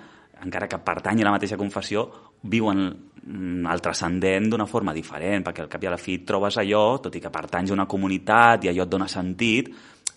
encara 0.45 0.69
que 0.69 0.81
pertanyi 0.85 1.23
a 1.23 1.31
la 1.31 1.37
mateixa 1.37 1.57
confessió, 1.57 2.05
viuen 2.45 2.85
mm, 2.89 3.65
el 3.73 3.81
transcendent 3.81 4.51
d'una 4.53 4.69
forma 4.69 4.93
diferent, 4.93 5.45
perquè 5.47 5.65
al 5.65 5.73
cap 5.73 5.85
i 5.85 5.89
a 5.89 5.95
la 5.95 6.01
fi 6.01 6.19
trobes 6.27 6.59
allò, 6.61 7.01
tot 7.01 7.17
i 7.17 7.23
que 7.23 7.33
pertanys 7.33 7.73
a 7.73 7.79
una 7.79 7.89
comunitat 7.89 8.65
i 8.65 8.73
allò 8.73 8.85
et 8.85 8.93
dona 8.93 9.09
sentit, 9.09 9.73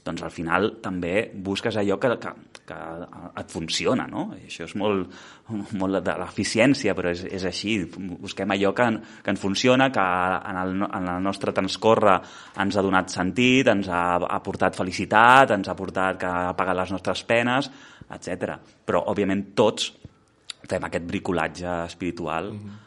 doncs 0.07 0.23
al 0.23 0.31
final 0.33 0.69
també 0.83 1.27
busques 1.33 1.75
allò 1.79 1.97
que, 2.01 2.13
que, 2.21 2.31
que 2.69 2.77
et 3.41 3.51
funciona, 3.53 4.07
no? 4.09 4.29
I 4.37 4.47
això 4.47 4.65
és 4.65 4.73
molt, 4.79 5.11
molt 5.79 5.99
de 6.05 6.15
l'eficiència, 6.21 6.95
però 6.97 7.11
és, 7.13 7.25
és 7.27 7.45
així. 7.49 7.75
Busquem 8.23 8.55
allò 8.55 8.73
que, 8.77 8.87
que 9.23 9.35
ens 9.35 9.43
funciona, 9.43 9.89
que 9.93 10.07
en 10.51 10.61
el, 10.63 10.73
en 10.87 11.11
el 11.17 11.21
nostre 11.27 11.53
transcorre 11.55 12.17
ens 12.63 12.79
ha 12.79 12.85
donat 12.85 13.13
sentit, 13.13 13.69
ens 13.73 13.91
ha, 13.91 14.03
ha 14.23 14.41
portat 14.43 14.79
felicitat, 14.79 15.53
ens 15.57 15.69
ha 15.69 15.77
portat 15.77 16.23
que 16.23 16.31
ha 16.31 16.57
pagat 16.57 16.81
les 16.81 16.95
nostres 16.95 17.23
penes, 17.27 17.71
etc. 18.17 18.57
Però, 18.87 19.05
òbviament, 19.11 19.49
tots 19.57 19.91
fem 20.67 20.83
aquest 20.83 21.07
bricolatge 21.07 21.79
espiritual 21.85 22.51
mm 22.51 22.59
-hmm. 22.65 22.83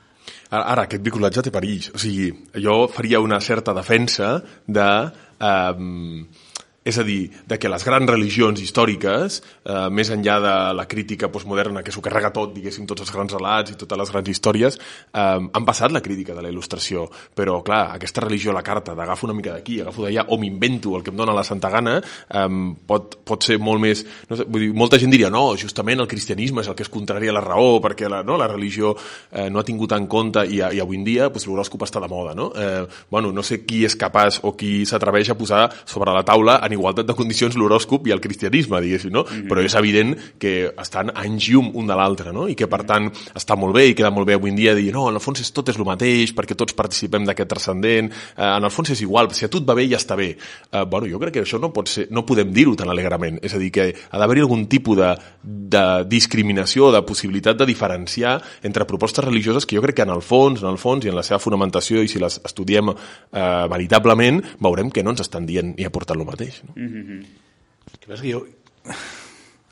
Ara, 0.51 0.83
aquest 0.83 1.03
bricolatge 1.03 1.43
té 1.43 1.51
perills. 1.55 1.91
O 1.95 1.99
sigui, 1.99 2.31
jo 2.65 2.89
faria 2.89 3.21
una 3.21 3.41
certa 3.41 3.75
defensa 3.77 4.43
de... 4.67 5.11
Eh, 5.39 6.49
és 6.83 6.97
a 6.99 7.05
dir, 7.05 7.31
de 7.47 7.59
que 7.61 7.69
les 7.69 7.85
grans 7.85 8.09
religions 8.09 8.61
històriques, 8.61 9.43
eh, 9.65 9.89
més 9.93 10.09
enllà 10.11 10.39
de 10.41 10.55
la 10.79 10.87
crítica 10.89 11.29
postmoderna 11.29 11.83
que 11.85 11.93
s'ho 11.93 12.01
carrega 12.01 12.33
tot, 12.33 12.55
diguéssim, 12.55 12.87
tots 12.89 13.05
els 13.05 13.13
grans 13.13 13.33
relats 13.37 13.75
i 13.75 13.77
totes 13.77 13.99
les 13.99 14.11
grans 14.11 14.29
històries, 14.33 14.79
eh, 15.13 15.41
han 15.53 15.67
passat 15.67 15.93
la 15.93 16.01
crítica 16.01 16.35
de 16.35 16.41
la 16.41 16.49
il·lustració. 16.49 17.05
Però, 17.37 17.63
clar, 17.63 17.95
aquesta 17.95 18.23
religió 18.25 18.51
a 18.51 18.55
la 18.55 18.63
carta, 18.63 18.95
d'agafo 18.95 19.27
una 19.27 19.35
mica 19.35 19.53
d'aquí, 19.53 19.81
agafo 19.81 20.07
d'allà, 20.07 20.25
o 20.29 20.39
m'invento 20.39 20.97
el 20.97 21.03
que 21.03 21.11
em 21.11 21.17
dóna 21.17 21.35
la 21.37 21.45
santa 21.45 21.69
gana, 21.69 21.99
eh, 22.01 22.49
pot, 22.87 23.19
pot 23.25 23.45
ser 23.45 23.59
molt 23.59 23.81
més... 23.81 24.05
No 24.31 24.37
sé, 24.37 24.49
vull 24.49 24.65
dir, 24.65 24.73
molta 24.73 24.99
gent 24.99 25.13
diria, 25.13 25.29
no, 25.29 25.55
justament 25.61 26.01
el 26.01 26.09
cristianisme 26.09 26.63
és 26.63 26.73
el 26.73 26.75
que 26.75 26.87
és 26.87 26.93
contrari 26.93 27.29
a 27.29 27.37
la 27.37 27.45
raó, 27.45 27.77
perquè 27.85 28.09
la, 28.09 28.23
no, 28.25 28.39
la 28.41 28.49
religió 28.49 28.95
eh, 29.31 29.51
no 29.51 29.61
ha 29.61 29.65
tingut 29.69 29.93
en 29.93 30.09
compte, 30.09 30.47
i, 30.49 30.63
i 30.65 30.81
avui 30.81 30.97
en 30.97 31.05
dia 31.05 31.29
pues, 31.29 31.45
l'horòscop 31.45 31.85
està 31.85 32.01
de 32.01 32.09
moda, 32.09 32.35
no? 32.35 32.51
Eh, 32.57 32.87
bueno, 33.11 33.35
no 33.37 33.45
sé 33.45 33.67
qui 33.67 33.85
és 33.85 33.97
capaç 34.01 34.41
o 34.49 34.57
qui 34.57 34.87
s'atreveix 34.89 35.29
a 35.29 35.37
posar 35.37 35.67
sobre 35.85 36.17
la 36.17 36.25
taula 36.25 36.57
en 36.71 36.79
igualtat 36.79 37.09
de 37.09 37.17
condicions 37.19 37.57
l'horòscop 37.59 38.07
i 38.09 38.15
el 38.15 38.23
cristianisme, 38.23 38.81
diguéssim, 38.81 39.13
no? 39.13 39.25
Mm 39.25 39.27
-hmm. 39.27 39.49
Però 39.51 39.65
és 39.65 39.75
evident 39.75 40.17
que 40.39 40.73
estan 40.79 41.11
anys 41.15 41.49
llum 41.49 41.71
un 41.75 41.87
de 41.87 41.95
l'altre, 41.95 42.33
no? 42.33 42.49
I 42.49 42.55
que, 42.55 42.67
per 42.67 42.85
tant, 42.85 43.11
està 43.35 43.57
molt 43.57 43.75
bé 43.75 43.89
i 43.89 43.95
queda 43.95 44.11
molt 44.11 44.27
bé 44.27 44.35
avui 44.35 44.51
en 44.51 44.57
dia 44.57 44.75
dir, 44.75 44.93
no, 44.93 45.09
en 45.09 45.15
el 45.15 45.21
fons 45.21 45.41
és, 45.41 45.53
tot 45.53 45.69
és 45.69 45.77
el 45.77 45.85
mateix, 45.85 46.35
perquè 46.35 46.55
tots 46.55 46.73
participem 46.73 47.25
d'aquest 47.25 47.49
transcendent, 47.49 48.11
eh, 48.11 48.57
en 48.57 48.65
el 48.65 48.71
fons 48.71 48.91
és 48.91 49.01
igual, 49.03 49.31
si 49.35 49.45
a 49.45 49.49
tu 49.49 49.59
et 49.59 49.69
va 49.69 49.75
bé 49.75 49.89
ja 49.89 49.97
està 49.97 50.17
bé. 50.17 50.37
Eh, 50.73 50.85
bueno, 50.85 51.07
jo 51.07 51.19
crec 51.19 51.33
que 51.35 51.43
això 51.43 51.61
no 51.61 51.73
pot 51.73 51.89
ser, 51.89 52.07
no 52.11 52.25
podem 52.25 52.53
dir-ho 52.53 52.77
tan 52.77 52.89
alegrament, 52.89 53.39
és 53.43 53.55
a 53.55 53.59
dir, 53.59 53.71
que 53.71 53.95
ha 54.11 54.19
d'haver-hi 54.19 54.41
algun 54.41 54.67
tipus 54.67 54.97
de, 54.97 55.19
de 55.43 56.05
discriminació, 56.09 56.91
de 56.93 57.03
possibilitat 57.03 57.59
de 57.59 57.67
diferenciar 57.67 58.41
entre 58.63 58.85
propostes 58.85 59.25
religioses 59.25 59.67
que 59.67 59.77
jo 59.77 59.83
crec 59.83 59.97
que 59.97 60.03
en 60.03 60.11
el 60.11 60.23
fons, 60.23 60.63
en 60.63 60.69
el 60.69 60.79
fons 60.79 61.05
i 61.05 61.09
en 61.09 61.17
la 61.17 61.25
seva 61.27 61.41
fonamentació 61.43 62.03
i 62.03 62.09
si 62.09 62.21
les 62.23 62.41
estudiem 62.45 62.91
eh, 62.91 63.67
veritablement, 63.71 64.43
veurem 64.61 64.91
que 64.91 65.03
no 65.03 65.15
ens 65.15 65.25
estan 65.25 65.47
dient 65.47 65.75
i 65.79 65.87
aportant 65.89 66.21
el 66.21 66.29
mateix. 66.29 66.60
No? 66.65 66.75
Mm 66.77 66.89
-hmm. 66.89 68.21
que 68.21 68.33
jo... 68.33 68.47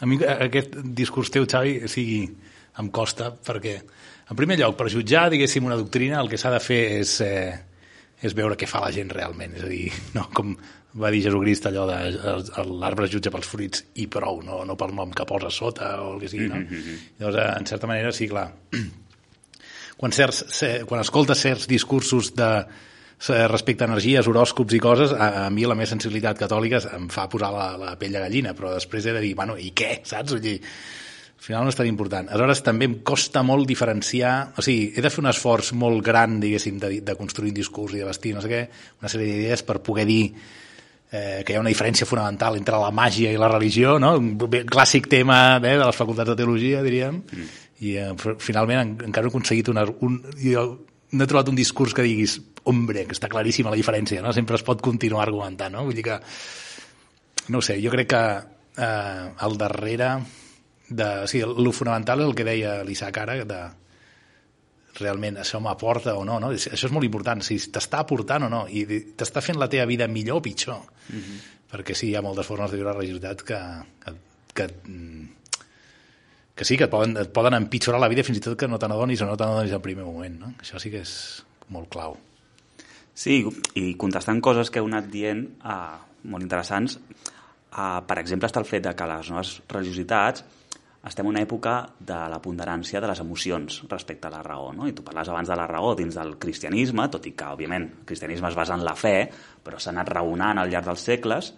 A 0.00 0.06
mi 0.06 0.16
aquest 0.22 0.76
discurs 0.94 1.28
teu, 1.28 1.44
Xavi, 1.44 1.80
o 1.82 1.88
sigui, 1.88 2.20
em 2.78 2.88
costa 2.94 3.32
perquè, 3.34 3.80
en 4.30 4.36
primer 4.36 4.58
lloc, 4.60 4.76
per 4.76 4.90
jutjar, 4.92 5.28
diguéssim, 5.32 5.64
una 5.64 5.76
doctrina, 5.76 6.20
el 6.20 6.28
que 6.28 6.38
s'ha 6.38 6.52
de 6.54 6.60
fer 6.60 7.00
és, 7.00 7.20
eh, 7.20 7.58
és 8.22 8.34
veure 8.34 8.54
què 8.54 8.68
fa 8.70 8.80
la 8.84 8.92
gent 8.94 9.10
realment. 9.10 9.56
És 9.56 9.64
a 9.64 9.68
dir, 9.72 9.90
no, 10.16 10.28
com 10.34 10.56
va 11.02 11.10
dir 11.10 11.22
Jesucrist 11.26 11.66
allò 11.68 11.84
de 11.88 11.98
l'arbre 12.70 13.06
es 13.06 13.12
jutja 13.12 13.32
pels 13.34 13.48
fruits 13.50 13.84
i 14.02 14.06
prou, 14.10 14.40
no, 14.42 14.62
no 14.64 14.76
pel 14.78 14.94
nom 14.96 15.10
que 15.12 15.26
posa 15.28 15.50
sota 15.50 15.96
o 16.02 16.14
el 16.14 16.22
que 16.22 16.28
sigui, 16.28 16.48
no? 16.48 16.56
Mm 16.56 16.66
-hmm. 16.66 16.98
Llavors, 17.18 17.58
en 17.58 17.66
certa 17.66 17.86
manera, 17.86 18.12
sí, 18.12 18.28
clar, 18.28 18.52
quan, 19.98 20.12
certs, 20.12 20.44
quan 20.86 21.00
escoltes 21.00 21.38
certs 21.38 21.66
discursos 21.68 22.34
de, 22.34 22.66
respecte 23.50 23.84
a 23.84 23.88
energies, 23.90 24.28
horòscops 24.30 24.76
i 24.76 24.80
coses, 24.82 25.12
a, 25.12 25.46
a 25.46 25.50
mi 25.50 25.66
la 25.66 25.74
meva 25.74 25.90
sensibilitat 25.90 26.38
catòlica 26.38 26.80
em 26.94 27.08
fa 27.10 27.26
posar 27.30 27.50
la, 27.54 27.68
la 27.80 27.96
pell 27.98 28.14
de 28.14 28.22
gallina, 28.22 28.54
però 28.54 28.76
després 28.76 29.08
he 29.08 29.16
de 29.16 29.24
dir, 29.24 29.34
bueno, 29.38 29.58
i 29.58 29.72
què, 29.74 29.98
saps? 30.06 30.36
Vull 30.36 30.44
dir, 30.44 30.54
al 31.38 31.44
final 31.44 31.66
no 31.66 31.72
és 31.72 31.78
tan 31.78 31.86
important. 31.86 32.30
Aleshores, 32.30 32.62
també 32.66 32.88
em 32.88 32.96
costa 33.06 33.44
molt 33.46 33.68
diferenciar... 33.70 34.32
O 34.58 34.64
sigui, 34.64 34.92
he 34.94 35.02
de 35.04 35.10
fer 35.10 35.22
un 35.22 35.30
esforç 35.30 35.70
molt 35.78 36.02
gran, 36.06 36.40
diguéssim, 36.42 36.80
de, 36.82 36.96
de 37.06 37.18
construir 37.18 37.52
un 37.54 37.58
discurs 37.60 37.94
i 37.94 38.02
de 38.02 38.08
vestir, 38.08 38.34
no 38.34 38.42
sé 38.42 38.50
què, 38.50 38.64
una 39.02 39.10
sèrie 39.12 39.36
d'idees 39.36 39.62
per 39.66 39.78
poder 39.86 40.06
dir 40.08 40.24
eh, 41.10 41.42
que 41.44 41.52
hi 41.52 41.56
ha 41.56 41.62
una 41.62 41.70
diferència 41.70 42.08
fonamental 42.08 42.58
entre 42.58 42.80
la 42.82 42.90
màgia 42.94 43.30
i 43.32 43.38
la 43.40 43.50
religió, 43.52 43.96
no? 44.02 44.16
un 44.18 44.34
clàssic 44.68 45.08
tema 45.10 45.38
eh, 45.56 45.76
de 45.78 45.84
les 45.84 45.98
facultats 45.98 46.32
de 46.32 46.36
teologia, 46.38 46.82
diríem, 46.84 47.22
mm. 47.22 47.56
i 47.86 47.96
eh, 48.02 48.10
finalment 48.42 48.98
encara 49.06 49.28
he 49.28 49.32
aconseguit 49.32 49.70
una, 49.72 49.86
un, 50.04 50.20
jo 50.42 50.68
no 51.10 51.24
he 51.24 51.30
trobat 51.30 51.48
un 51.48 51.56
discurs 51.56 51.94
que 51.96 52.04
diguis 52.04 52.38
hombre, 52.68 53.06
que 53.08 53.16
està 53.16 53.30
claríssima 53.32 53.72
la 53.72 53.80
diferència, 53.80 54.22
no? 54.24 54.32
Sempre 54.36 54.58
es 54.58 54.64
pot 54.66 54.82
continuar 54.84 55.24
argumentant, 55.24 55.72
no? 55.72 55.86
Vull 55.88 55.96
dir 55.96 56.04
que, 56.04 56.18
no 57.54 57.62
sé, 57.64 57.78
jo 57.80 57.92
crec 57.94 58.10
que 58.12 58.22
eh, 58.76 59.28
al 59.46 59.58
darrere 59.60 60.10
de... 60.88 61.10
O 61.24 61.28
sigui, 61.30 61.44
el 61.48 61.72
fonamental 61.72 62.24
és 62.24 62.28
el 62.28 62.36
que 62.36 62.48
deia 62.48 62.80
l'Isaac 62.84 63.22
ara, 63.24 63.38
de 63.48 63.62
realment 64.98 65.38
això 65.40 65.60
m'aporta 65.62 66.16
o 66.18 66.24
no, 66.26 66.38
no? 66.42 66.50
Això 66.56 66.88
és 66.88 66.94
molt 66.94 67.06
important, 67.06 67.40
si 67.44 67.58
t'està 67.72 68.02
aportant 68.04 68.48
o 68.48 68.52
no, 68.52 68.64
i 68.68 68.84
t'està 69.16 69.42
fent 69.44 69.60
la 69.60 69.70
teva 69.70 69.86
vida 69.88 70.08
millor 70.10 70.42
o 70.42 70.44
pitjor. 70.44 70.82
Mhm. 71.08 71.22
-huh. 71.22 71.54
Perquè 71.68 71.94
sí, 71.94 72.08
hi 72.08 72.16
ha 72.16 72.22
moltes 72.22 72.46
formes 72.46 72.70
de 72.70 72.76
viure 72.76 72.92
la 72.92 72.96
religiositat 72.96 73.42
que, 73.42 73.58
que, 74.04 74.12
que 74.54 74.66
que 76.58 76.66
sí, 76.66 76.76
que 76.76 76.88
et 76.88 76.90
poden, 76.90 77.14
et 77.20 77.30
poden 77.30 77.54
empitjorar 77.54 78.00
la 78.02 78.08
vida 78.10 78.24
fins 78.26 78.40
i 78.40 78.42
tot 78.42 78.58
que 78.58 78.66
no 78.66 78.80
te 78.82 78.88
n'adonis 78.90 79.22
o 79.22 79.28
no 79.28 79.36
te 79.38 79.46
n'adonis 79.46 79.76
al 79.76 79.84
primer 79.84 80.02
moment. 80.02 80.40
No? 80.42 80.48
Això 80.58 80.80
sí 80.82 80.90
que 80.90 81.04
és 81.06 81.12
molt 81.70 81.86
clau. 81.94 82.16
Sí, 83.14 83.44
i 83.78 83.92
contestant 83.98 84.42
coses 84.42 84.72
que 84.74 84.82
heu 84.82 84.88
anat 84.90 85.06
dient 85.12 85.44
uh, 85.62 85.94
molt 86.26 86.42
interessants, 86.42 86.98
uh, 86.98 88.00
per 88.02 88.18
exemple, 88.18 88.50
està 88.50 88.58
el 88.58 88.66
fet 88.66 88.88
de 88.88 88.94
que 88.98 89.08
les 89.10 89.30
noves 89.30 89.54
religiositats 89.70 90.42
estem 91.06 91.28
en 91.28 91.30
una 91.30 91.44
època 91.46 91.76
de 92.02 92.18
la 92.32 92.40
ponderància 92.42 92.98
de 93.00 93.06
les 93.06 93.22
emocions 93.22 93.80
respecte 93.88 94.26
a 94.26 94.34
la 94.34 94.42
raó. 94.42 94.72
No? 94.74 94.90
I 94.90 94.96
tu 94.98 95.06
parles 95.06 95.30
abans 95.30 95.48
de 95.48 95.56
la 95.56 95.66
raó 95.70 95.94
dins 95.94 96.18
del 96.18 96.34
cristianisme, 96.42 97.06
tot 97.12 97.26
i 97.30 97.36
que, 97.38 97.54
òbviament, 97.54 97.86
el 98.00 98.06
cristianisme 98.06 98.50
es 98.50 98.58
basa 98.58 98.74
en 98.74 98.82
la 98.86 98.96
fe, 98.98 99.28
però 99.62 99.78
s'ha 99.78 99.94
anat 99.94 100.10
raonant 100.10 100.58
al 100.58 100.74
llarg 100.74 100.90
dels 100.90 101.06
segles, 101.06 101.52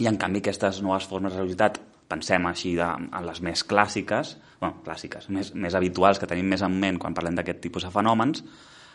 i 0.00 0.08
en 0.08 0.20
canvi 0.20 0.44
aquestes 0.44 0.84
noves 0.84 1.08
formes 1.08 1.32
de 1.32 1.40
religiositat, 1.40 1.80
pensem 2.10 2.46
així 2.50 2.74
de, 2.78 2.86
en 2.86 3.26
les 3.26 3.40
més 3.46 3.64
clàssiques, 3.66 4.36
bueno, 4.60 4.82
clàssiques, 4.84 5.30
més, 5.32 5.54
més 5.54 5.76
habituals 5.78 6.20
que 6.20 6.28
tenim 6.30 6.50
més 6.52 6.64
en 6.66 6.74
ment 6.82 6.98
quan 7.00 7.16
parlem 7.16 7.38
d'aquest 7.38 7.62
tipus 7.64 7.86
de 7.86 7.94
fenòmens, 7.94 8.44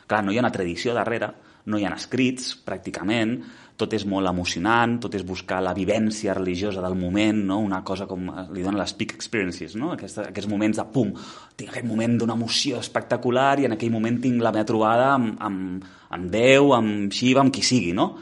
clar, 0.06 0.22
no 0.24 0.34
hi 0.34 0.40
ha 0.40 0.46
una 0.46 0.54
tradició 0.54 0.94
darrere, 0.94 1.32
no 1.66 1.80
hi 1.80 1.86
ha 1.88 1.94
escrits, 1.96 2.52
pràcticament, 2.66 3.40
tot 3.76 3.92
és 3.98 4.06
molt 4.08 4.30
emocionant, 4.30 4.96
tot 5.04 5.16
és 5.18 5.26
buscar 5.28 5.58
la 5.64 5.74
vivència 5.76 6.36
religiosa 6.38 6.84
del 6.84 6.96
moment, 6.96 7.42
no? 7.50 7.58
una 7.64 7.82
cosa 7.88 8.08
com 8.08 8.30
li 8.54 8.64
donen 8.64 8.80
les 8.80 8.94
peak 8.96 9.16
experiences, 9.18 9.76
no? 9.80 9.92
Aquests, 9.96 10.22
aquests 10.30 10.50
moments 10.52 10.80
de 10.80 10.86
pum, 10.94 11.12
tinc 11.58 11.74
aquest 11.74 11.88
moment 11.88 12.16
d'una 12.22 12.38
emoció 12.38 12.80
espectacular 12.80 13.58
i 13.60 13.68
en 13.68 13.76
aquell 13.76 13.92
moment 13.92 14.22
tinc 14.24 14.40
la 14.44 14.54
meva 14.56 14.70
trobada 14.70 15.10
amb, 15.18 15.36
amb, 15.44 15.90
amb 16.16 16.32
Déu, 16.32 16.72
amb 16.78 17.12
Shiva, 17.12 17.44
amb 17.44 17.56
qui 17.56 17.66
sigui, 17.66 17.92
no? 17.98 18.14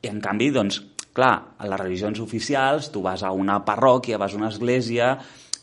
I 0.00 0.08
en 0.08 0.22
canvi, 0.24 0.48
doncs, 0.54 0.80
clar, 1.16 1.34
a 1.58 1.68
les 1.70 1.80
religions 1.80 2.20
oficials 2.22 2.90
tu 2.94 3.02
vas 3.04 3.22
a 3.26 3.32
una 3.36 3.60
parròquia, 3.66 4.18
vas 4.20 4.34
a 4.34 4.40
una 4.40 4.50
església 4.52 5.16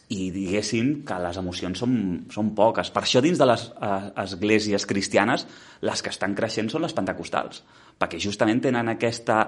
i 0.07 0.29
diguéssim 0.31 1.01
que 1.07 1.17
les 1.19 1.37
emocions 1.39 1.81
són, 1.83 1.95
són 2.31 2.53
poques. 2.55 2.91
Per 2.95 3.03
això 3.03 3.19
dins 3.23 3.39
de 3.39 3.47
les 3.49 3.65
eh, 3.75 3.97
esglésies 4.23 4.87
cristianes 4.87 5.43
les 5.83 6.01
que 6.03 6.13
estan 6.13 6.35
creixent 6.37 6.71
són 6.71 6.85
les 6.85 6.95
pentecostals, 6.95 7.59
perquè 7.99 8.21
justament 8.21 8.61
tenen 8.63 8.87
aquesta, 8.93 9.41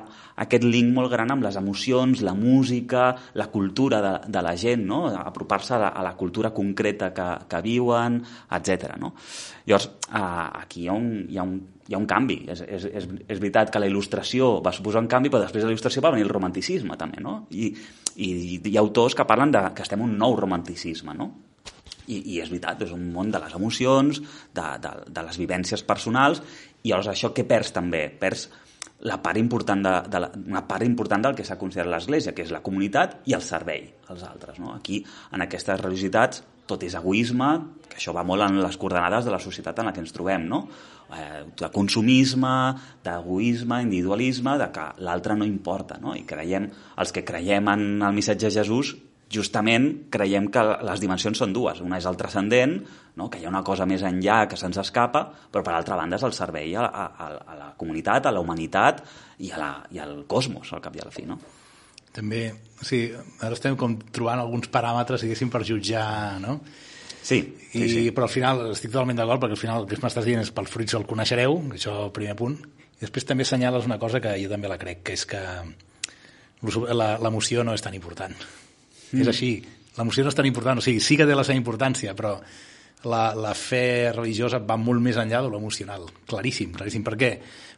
aquest 0.44 0.68
link 0.68 0.92
molt 0.94 1.14
gran 1.14 1.32
amb 1.32 1.48
les 1.48 1.56
emocions, 1.56 2.26
la 2.28 2.36
música, 2.36 3.14
la 3.40 3.48
cultura 3.54 4.02
de, 4.04 4.14
de 4.28 4.44
la 4.44 4.56
gent, 4.60 4.84
no? 4.90 5.06
apropar-se 5.08 5.78
a, 5.80 5.94
a 5.94 6.04
la 6.04 6.16
cultura 6.20 6.52
concreta 6.52 7.14
que, 7.16 7.30
que 7.48 7.64
viuen, 7.64 8.20
etc. 8.60 8.98
No? 9.00 9.14
Llavors, 9.66 9.92
eh, 10.12 10.24
aquí 10.66 10.84
hi 10.84 10.90
ha 10.92 11.00
un, 11.00 11.12
hi 11.30 11.40
ha 11.40 11.48
un 11.48 11.60
hi 11.90 11.96
ha 11.96 11.98
un 11.98 12.06
canvi. 12.06 12.44
És, 12.54 12.62
és, 12.62 12.84
és, 12.86 13.08
és 13.26 13.40
veritat 13.42 13.72
que 13.74 13.80
la 13.82 13.88
il·lustració 13.90 14.60
va 14.62 14.74
suposar 14.76 15.02
un 15.02 15.10
canvi, 15.10 15.32
però 15.34 15.42
després 15.42 15.64
de 15.64 15.72
la 15.72 15.74
il·lustració 15.74 16.04
va 16.06 16.12
venir 16.14 16.28
el 16.28 16.30
romanticisme, 16.30 16.94
també, 17.02 17.24
no? 17.26 17.40
I, 17.50 17.72
i 18.20 18.60
hi 18.60 18.76
ha 18.76 18.84
autors 18.84 19.16
que 19.16 19.28
parlen 19.28 19.54
de 19.56 19.62
que 19.76 19.86
estem 19.86 20.02
en 20.04 20.12
un 20.12 20.18
nou 20.20 20.36
romanticisme, 20.40 21.16
no? 21.16 21.32
I, 22.10 22.18
i 22.34 22.40
és 22.42 22.50
veritat, 22.50 22.82
és 22.88 22.94
un 22.96 23.06
món 23.14 23.30
de 23.32 23.40
les 23.42 23.54
emocions, 23.56 24.20
de, 24.56 24.66
de, 24.84 24.94
de 25.14 25.24
les 25.28 25.38
vivències 25.38 25.84
personals, 25.86 26.42
i 26.82 26.92
llavors 26.92 27.12
això 27.12 27.30
què 27.36 27.46
perds 27.48 27.72
també? 27.76 28.08
Perds 28.20 28.48
la 29.08 29.20
part 29.24 29.40
important 29.40 29.84
de, 29.86 29.94
de 30.12 30.22
la, 30.26 30.30
una 30.50 30.66
part 30.68 30.84
important 30.84 31.24
del 31.24 31.36
que 31.38 31.46
s'ha 31.48 31.60
considerat 31.60 31.92
l'Església, 31.94 32.34
que 32.36 32.44
és 32.44 32.52
la 32.52 32.64
comunitat 32.66 33.20
i 33.30 33.36
el 33.38 33.46
servei 33.46 33.86
als 34.12 34.26
altres. 34.28 34.60
No? 34.60 34.74
Aquí, 34.76 35.04
en 35.36 35.46
aquestes 35.46 35.80
religiositats, 35.80 36.44
tot 36.70 36.86
és 36.86 36.96
egoisme, 37.00 37.50
que 37.90 37.98
això 37.98 38.14
va 38.16 38.24
molt 38.28 38.46
en 38.46 38.62
les 38.62 38.78
coordenades 38.78 39.26
de 39.26 39.34
la 39.34 39.42
societat 39.42 39.82
en 39.82 39.90
la 39.90 39.94
que 39.96 40.04
ens 40.04 40.14
trobem, 40.16 40.46
no? 40.50 40.64
Eh, 41.10 41.44
de 41.58 41.70
consumisme, 41.74 42.56
d'egoisme, 43.04 43.82
individualisme, 43.82 44.56
de 44.62 44.70
que 44.74 44.88
l'altre 45.06 45.36
no 45.36 45.48
importa, 45.50 45.98
no? 46.02 46.16
I 46.16 46.26
creiem, 46.30 46.70
els 47.02 47.14
que 47.16 47.26
creiem 47.26 47.72
en 47.74 47.86
el 48.06 48.18
missatge 48.18 48.48
de 48.48 48.58
Jesús, 48.62 48.96
justament 49.30 49.86
creiem 50.10 50.50
que 50.50 50.62
les 50.86 51.02
dimensions 51.02 51.38
són 51.38 51.54
dues. 51.54 51.82
Una 51.86 52.00
és 52.02 52.08
el 52.10 52.18
transcendent, 52.18 52.80
no? 53.16 53.30
que 53.30 53.40
hi 53.40 53.46
ha 53.46 53.52
una 53.52 53.64
cosa 53.66 53.86
més 53.90 54.04
enllà 54.06 54.42
que 54.50 54.58
se'ns 54.58 54.80
escapa, 54.82 55.28
però 55.52 55.64
per 55.66 55.76
altra 55.78 55.98
banda 56.00 56.18
és 56.18 56.26
el 56.26 56.34
servei 56.34 56.74
a, 56.76 56.88
a, 56.90 57.30
a 57.38 57.58
la 57.60 57.72
comunitat, 57.78 58.26
a 58.26 58.34
la 58.34 58.42
humanitat 58.42 59.04
i, 59.38 59.52
a 59.54 59.62
la, 59.62 59.72
i 59.94 60.02
al 60.02 60.24
cosmos, 60.30 60.74
al 60.74 60.82
cap 60.82 60.98
i 60.98 61.04
a 61.04 61.08
la 61.08 61.14
fi. 61.14 61.28
No? 61.30 61.38
També, 62.16 62.48
o 62.82 62.86
sigui, 62.88 63.14
ara 63.46 63.56
estem 63.56 63.78
com 63.80 63.98
trobant 64.16 64.42
alguns 64.42 64.70
paràmetres, 64.74 65.26
diguéssim, 65.26 65.52
per 65.54 65.62
jutjar, 65.68 66.40
no? 66.42 66.60
Sí, 67.22 67.42
sí, 67.72 67.84
I, 67.84 67.90
sí. 67.92 68.04
Però 68.16 68.26
al 68.26 68.34
final 68.34 68.64
estic 68.72 68.92
totalment 68.94 69.20
d'acord, 69.20 69.44
perquè 69.44 69.58
al 69.58 69.62
final 69.62 69.84
el 69.84 69.90
que 69.90 70.00
m'estàs 70.02 70.26
dient 70.26 70.42
és 70.42 70.54
pels 70.56 70.72
fruits 70.74 70.96
el 70.98 71.06
coneixereu, 71.10 71.60
això 71.76 71.96
el 72.08 72.14
primer 72.16 72.36
punt, 72.40 72.58
i 72.98 73.04
després 73.04 73.28
també 73.28 73.46
assenyales 73.46 73.86
una 73.86 74.00
cosa 74.02 74.22
que 74.24 74.34
jo 74.42 74.50
també 74.52 74.72
la 74.72 74.80
crec, 74.82 75.04
que 75.08 75.18
és 75.20 75.28
que 75.30 75.44
l'emoció 76.64 77.64
no 77.64 77.76
és 77.78 77.86
tan 77.86 77.96
important. 77.96 78.34
Mm. 79.12 79.22
És 79.22 79.30
així, 79.32 79.52
l'emoció 80.00 80.26
no 80.26 80.34
és 80.34 80.40
tan 80.40 80.50
important, 80.50 80.82
o 80.82 80.86
sigui, 80.86 81.04
sí 81.04 81.20
que 81.20 81.28
té 81.30 81.38
la 81.38 81.46
seva 81.48 81.60
importància, 81.60 82.16
però 82.18 82.38
la, 83.08 83.34
la 83.36 83.54
fe 83.56 84.12
religiosa 84.12 84.60
va 84.60 84.78
molt 84.80 85.04
més 85.04 85.18
enllà 85.20 85.42
de 85.46 85.52
l'emocional. 85.52 86.08
Claríssim, 86.28 86.74
claríssim. 86.76 87.06
Per 87.06 87.16
què? 87.20 87.32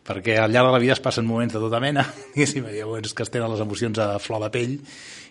Perquè 0.07 0.37
al 0.41 0.53
llarg 0.53 0.71
de 0.71 0.75
la 0.75 0.81
vida 0.81 0.95
es 0.95 1.03
passen 1.03 1.27
moments 1.29 1.53
de 1.53 1.61
tota 1.61 1.81
mena, 1.83 2.07
diguéssim, 2.33 2.65
hi 2.71 2.81
ha 2.81 2.89
moments 2.89 3.13
que 3.13 3.25
es 3.25 3.33
tenen 3.33 3.51
les 3.53 3.61
emocions 3.61 4.01
a 4.01 4.15
flor 4.23 4.41
de 4.47 4.51
pell, 4.53 4.77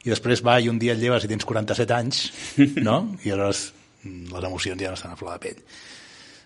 i 0.07 0.13
després 0.13 0.45
va 0.47 0.61
i 0.63 0.71
un 0.71 0.79
dia 0.81 0.95
et 0.95 1.03
lleves 1.03 1.27
i 1.27 1.31
tens 1.31 1.47
47 1.49 1.97
anys, 1.97 2.27
no? 2.89 3.01
I 3.25 3.35
aleshores 3.35 3.65
mm, 4.05 4.29
les 4.35 4.51
emocions 4.53 4.83
ja 4.83 4.93
no 4.93 5.01
estan 5.01 5.17
a 5.17 5.19
flor 5.19 5.35
de 5.35 5.49
pell. 5.49 5.65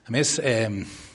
A 0.05 0.13
més, 0.13 0.39
eh, 0.45 0.69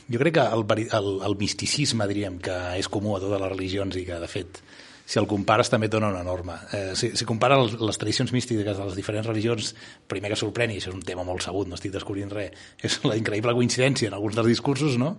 jo 0.10 0.22
crec 0.22 0.38
que 0.38 0.46
el, 0.46 0.64
el, 0.86 1.10
el 1.26 1.36
misticisme, 1.38 2.08
diríem, 2.10 2.40
que 2.42 2.56
és 2.78 2.90
comú 2.90 3.18
a 3.18 3.24
totes 3.24 3.42
les 3.42 3.52
religions 3.52 3.98
i 3.98 4.06
que, 4.06 4.22
de 4.22 4.30
fet, 4.30 4.62
si 5.10 5.18
el 5.18 5.26
compares 5.26 5.72
també 5.74 5.88
et 5.90 5.94
dona 5.96 6.12
una 6.14 6.22
norma. 6.22 6.60
Eh, 6.76 6.94
si, 6.94 7.12
si 7.18 7.26
compara 7.26 7.58
les 7.58 7.98
tradicions 7.98 8.30
místiques 8.36 8.78
de 8.78 8.86
les 8.86 8.98
diferents 8.98 9.26
religions, 9.26 9.72
primer 10.12 10.30
que 10.30 10.38
sorprèn, 10.38 10.70
i 10.70 10.78
això 10.78 10.92
és 10.92 10.98
un 11.00 11.06
tema 11.06 11.26
molt 11.26 11.42
sabut, 11.42 11.66
no 11.66 11.78
estic 11.80 11.96
descobrint 11.96 12.30
res, 12.30 12.54
és 12.86 13.00
la 13.10 13.18
increïble 13.18 13.56
coincidència 13.58 14.12
en 14.12 14.18
alguns 14.20 14.38
dels 14.38 14.52
discursos, 14.52 15.00
no? 15.02 15.16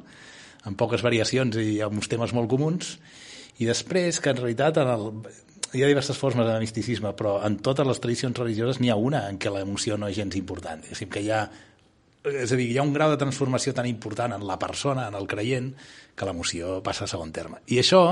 amb 0.69 0.77
poques 0.79 1.03
variacions 1.03 1.57
i 1.59 1.81
amb 1.83 1.99
uns 1.99 2.11
temes 2.13 2.35
molt 2.37 2.51
comuns, 2.53 2.99
i 3.59 3.67
després 3.67 4.21
que 4.23 4.31
en 4.31 4.39
realitat 4.39 4.79
en 4.79 4.91
el, 4.93 5.09
hi 5.75 5.83
ha 5.83 5.89
diverses 5.91 6.19
formes 6.21 6.47
de 6.47 6.59
misticisme, 6.63 7.11
però 7.17 7.39
en 7.47 7.57
totes 7.65 7.89
les 7.89 8.01
tradicions 8.03 8.39
religioses 8.39 8.79
n'hi 8.79 8.93
ha 8.93 8.99
una 9.01 9.25
en 9.31 9.41
què 9.43 9.51
l'emoció 9.51 9.99
no 9.99 10.11
és 10.13 10.21
gens 10.21 10.37
important. 10.39 10.85
És 10.87 11.03
que 11.03 11.25
hi 11.25 11.33
ha, 11.35 11.41
és 12.31 12.53
a 12.53 12.61
dir, 12.61 12.69
hi 12.71 12.79
ha 12.79 12.87
un 12.87 12.95
grau 12.95 13.11
de 13.11 13.19
transformació 13.19 13.75
tan 13.75 13.89
important 13.91 14.37
en 14.37 14.47
la 14.47 14.59
persona, 14.61 15.09
en 15.11 15.19
el 15.19 15.27
creient, 15.27 15.73
que 16.15 16.29
l'emoció 16.29 16.79
passa 16.87 17.09
a 17.09 17.11
segon 17.11 17.35
terme. 17.35 17.65
I 17.75 17.81
això 17.83 18.05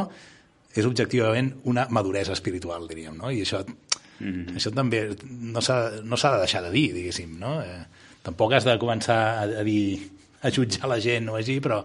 és 0.75 0.87
objectivament 0.87 1.55
una 1.65 1.87
maduresa 1.91 2.35
espiritual, 2.37 2.87
diríem, 2.89 3.17
no? 3.17 3.31
I 3.31 3.43
això, 3.43 3.65
mm 3.65 4.27
-hmm. 4.27 4.57
això 4.57 4.75
també 4.75 5.17
no 5.31 5.61
s'ha 5.61 6.03
no 6.03 6.17
de 6.17 6.39
deixar 6.39 6.63
de 6.63 6.71
dir, 6.71 6.93
diguéssim, 6.93 7.39
no? 7.39 7.61
Eh, 7.63 7.85
tampoc 8.23 8.53
has 8.53 8.65
de 8.65 8.79
començar 8.79 9.17
a, 9.17 9.43
a 9.43 9.65
dir 9.65 10.11
a 10.43 10.51
jutjar 10.51 10.89
la 10.89 11.01
gent 11.01 11.29
o 11.29 11.37
així, 11.37 11.61
però 11.61 11.85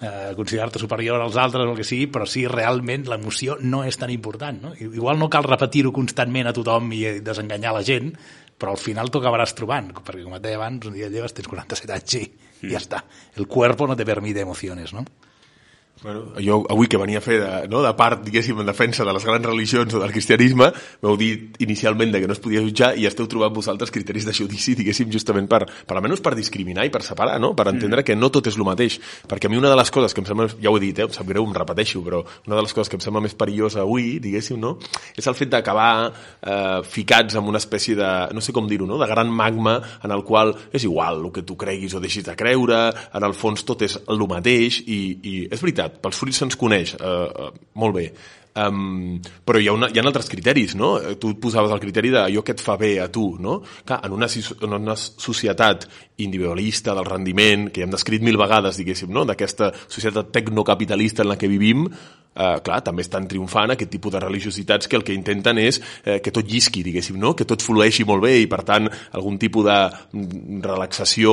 eh, 0.00 0.32
considerar-te 0.36 0.78
superior 0.78 1.20
als 1.20 1.36
altres 1.36 1.66
o 1.66 1.70
el 1.70 1.76
que 1.76 1.84
sigui, 1.84 2.06
però 2.06 2.26
sí, 2.26 2.46
realment 2.48 3.06
l'emoció 3.08 3.56
no 3.60 3.84
és 3.84 3.96
tan 3.96 4.10
important. 4.10 4.60
No? 4.62 4.74
Igual 4.78 5.18
no 5.18 5.30
cal 5.30 5.44
repetir-ho 5.44 5.92
constantment 5.92 6.46
a 6.46 6.52
tothom 6.52 6.92
i 6.92 7.20
desenganyar 7.20 7.74
la 7.76 7.82
gent, 7.82 8.12
però 8.60 8.72
al 8.72 8.80
final 8.80 9.10
t'ho 9.10 9.22
acabaràs 9.22 9.54
trobant, 9.56 9.92
perquè 9.96 10.22
com 10.22 10.36
et 10.36 10.44
deia 10.44 10.56
abans, 10.60 10.86
un 10.86 10.96
dia 10.96 11.08
lleves, 11.08 11.32
tens 11.36 11.48
47 11.48 11.96
anys 11.96 12.14
i 12.20 12.22
mm. 12.22 12.70
ja 12.70 12.80
està. 12.80 13.04
El 13.36 13.48
cuerpo 13.48 13.88
no 13.88 13.96
te 13.96 14.04
permite 14.04 14.40
emociones, 14.40 14.92
¿no? 14.92 15.04
Bueno, 16.02 16.32
jo 16.40 16.62
avui 16.72 16.88
que 16.88 16.96
venia 16.96 17.18
a 17.18 17.20
fer 17.20 17.36
de, 17.42 17.48
no, 17.68 17.82
de 17.84 17.90
part, 17.92 18.22
diguéssim, 18.24 18.56
en 18.62 18.68
defensa 18.70 19.04
de 19.04 19.12
les 19.12 19.24
grans 19.26 19.44
religions 19.44 19.92
o 19.92 19.98
del 20.00 20.12
cristianisme, 20.14 20.70
m'heu 21.02 21.16
dit 21.20 21.58
inicialment 21.60 22.14
de 22.14 22.22
que 22.22 22.28
no 22.30 22.32
es 22.32 22.40
podia 22.40 22.62
jutjar 22.64 22.94
i 22.96 23.04
esteu 23.04 23.28
trobant 23.28 23.52
vosaltres 23.52 23.92
criteris 23.92 24.24
de 24.24 24.32
judici, 24.32 24.72
diguéssim, 24.78 25.10
justament 25.12 25.44
per, 25.50 25.66
per 25.68 25.98
almenys 25.98 26.22
per 26.24 26.32
discriminar 26.38 26.86
i 26.88 26.92
per 26.94 27.02
separar, 27.04 27.34
no? 27.42 27.52
per 27.52 27.66
entendre 27.68 28.00
mm. 28.00 28.06
que 28.08 28.16
no 28.16 28.30
tot 28.32 28.48
és 28.48 28.56
el 28.56 28.64
mateix. 28.64 28.96
Perquè 29.28 29.50
a 29.50 29.52
mi 29.52 29.60
una 29.60 29.68
de 29.68 29.76
les 29.76 29.92
coses 29.92 30.16
que 30.16 30.24
em 30.24 30.30
sembla, 30.30 30.48
ja 30.56 30.72
ho 30.72 30.78
he 30.78 30.82
dit, 30.86 31.02
eh, 31.02 31.04
em 31.04 31.12
sap 31.12 31.28
greu, 31.28 31.44
em 31.44 31.52
repeteixo, 31.58 32.00
però 32.06 32.22
una 32.48 32.56
de 32.56 32.64
les 32.64 32.72
coses 32.72 32.88
que 32.88 32.96
em 32.96 33.04
sembla 33.04 33.20
més 33.26 33.36
perillosa 33.36 33.84
avui, 33.84 34.14
diguéssim, 34.24 34.56
no? 34.56 34.78
és 35.20 35.28
el 35.28 35.36
fet 35.36 35.52
d'acabar 35.52 35.90
eh, 36.08 36.80
ficats 36.88 37.36
en 37.36 37.52
una 37.52 37.60
espècie 37.60 37.98
de, 38.00 38.10
no 38.32 38.40
sé 38.40 38.56
com 38.56 38.72
dir-ho, 38.72 38.88
no? 38.88 38.96
de 38.96 39.10
gran 39.10 39.28
magma 39.28 39.76
en 40.00 40.16
el 40.16 40.24
qual 40.24 40.56
és 40.72 40.88
igual 40.88 41.20
el 41.26 41.30
que 41.36 41.44
tu 41.44 41.60
creguis 41.60 41.92
o 41.92 42.00
deixis 42.00 42.24
de 42.24 42.38
creure, 42.40 42.86
en 42.88 43.28
el 43.28 43.36
fons 43.36 43.68
tot 43.68 43.84
és 43.84 44.00
el 44.08 44.24
mateix 44.30 44.80
i, 44.86 45.00
i 45.20 45.36
és 45.52 45.60
veritat, 45.60 45.89
veritat, 45.90 46.02
pels 46.04 46.20
fruits 46.22 46.38
se'ns 46.42 46.60
coneix, 46.60 46.94
eh, 46.94 47.16
eh, 47.46 47.50
molt 47.74 47.98
bé, 47.98 48.10
Um, 48.50 49.20
però 49.46 49.60
hi 49.62 49.68
ha, 49.70 49.72
una, 49.76 49.86
hi 49.94 50.00
ha 50.00 50.02
altres 50.02 50.26
criteris, 50.28 50.72
no? 50.74 50.96
Tu 51.22 51.28
et 51.30 51.38
posaves 51.38 51.70
el 51.70 51.80
criteri 51.82 52.10
de 52.10 52.18
allò 52.24 52.42
que 52.42 52.56
et 52.56 52.62
fa 52.62 52.74
bé 52.80 52.96
a 52.98 53.06
tu, 53.12 53.36
no? 53.38 53.60
Clar, 53.86 54.00
en 54.08 54.16
una, 54.16 54.26
en 54.26 54.74
una 54.74 54.96
societat 54.98 55.86
individualista 56.18 56.94
del 56.98 57.06
rendiment, 57.06 57.68
que 57.70 57.84
ja 57.84 57.86
hem 57.86 57.94
descrit 57.94 58.24
mil 58.26 58.40
vegades, 58.40 58.80
diguéssim, 58.80 59.12
no? 59.14 59.22
d'aquesta 59.28 59.70
societat 59.86 60.32
tecnocapitalista 60.34 61.22
en 61.22 61.30
la 61.30 61.38
que 61.38 61.50
vivim, 61.50 61.86
eh, 62.34 62.60
clar, 62.64 62.80
també 62.84 63.04
estan 63.04 63.26
triomfant 63.28 63.74
aquest 63.74 63.90
tipus 63.92 64.14
de 64.14 64.22
religiositats 64.22 64.88
que 64.88 64.98
el 64.98 65.04
que 65.06 65.14
intenten 65.16 65.58
és 65.62 65.80
eh, 66.04 66.18
que 66.22 66.32
tot 66.34 66.46
llisqui, 66.46 66.82
diguéssim, 66.86 67.18
no? 67.20 67.34
que 67.36 67.46
tot 67.48 67.62
flueixi 67.64 68.06
molt 68.08 68.24
bé 68.24 68.36
i, 68.42 68.48
per 68.50 68.62
tant, 68.66 68.88
algun 69.16 69.38
tipus 69.40 69.66
de 69.66 69.78
mm, 69.88 70.60
relaxació, 70.66 71.32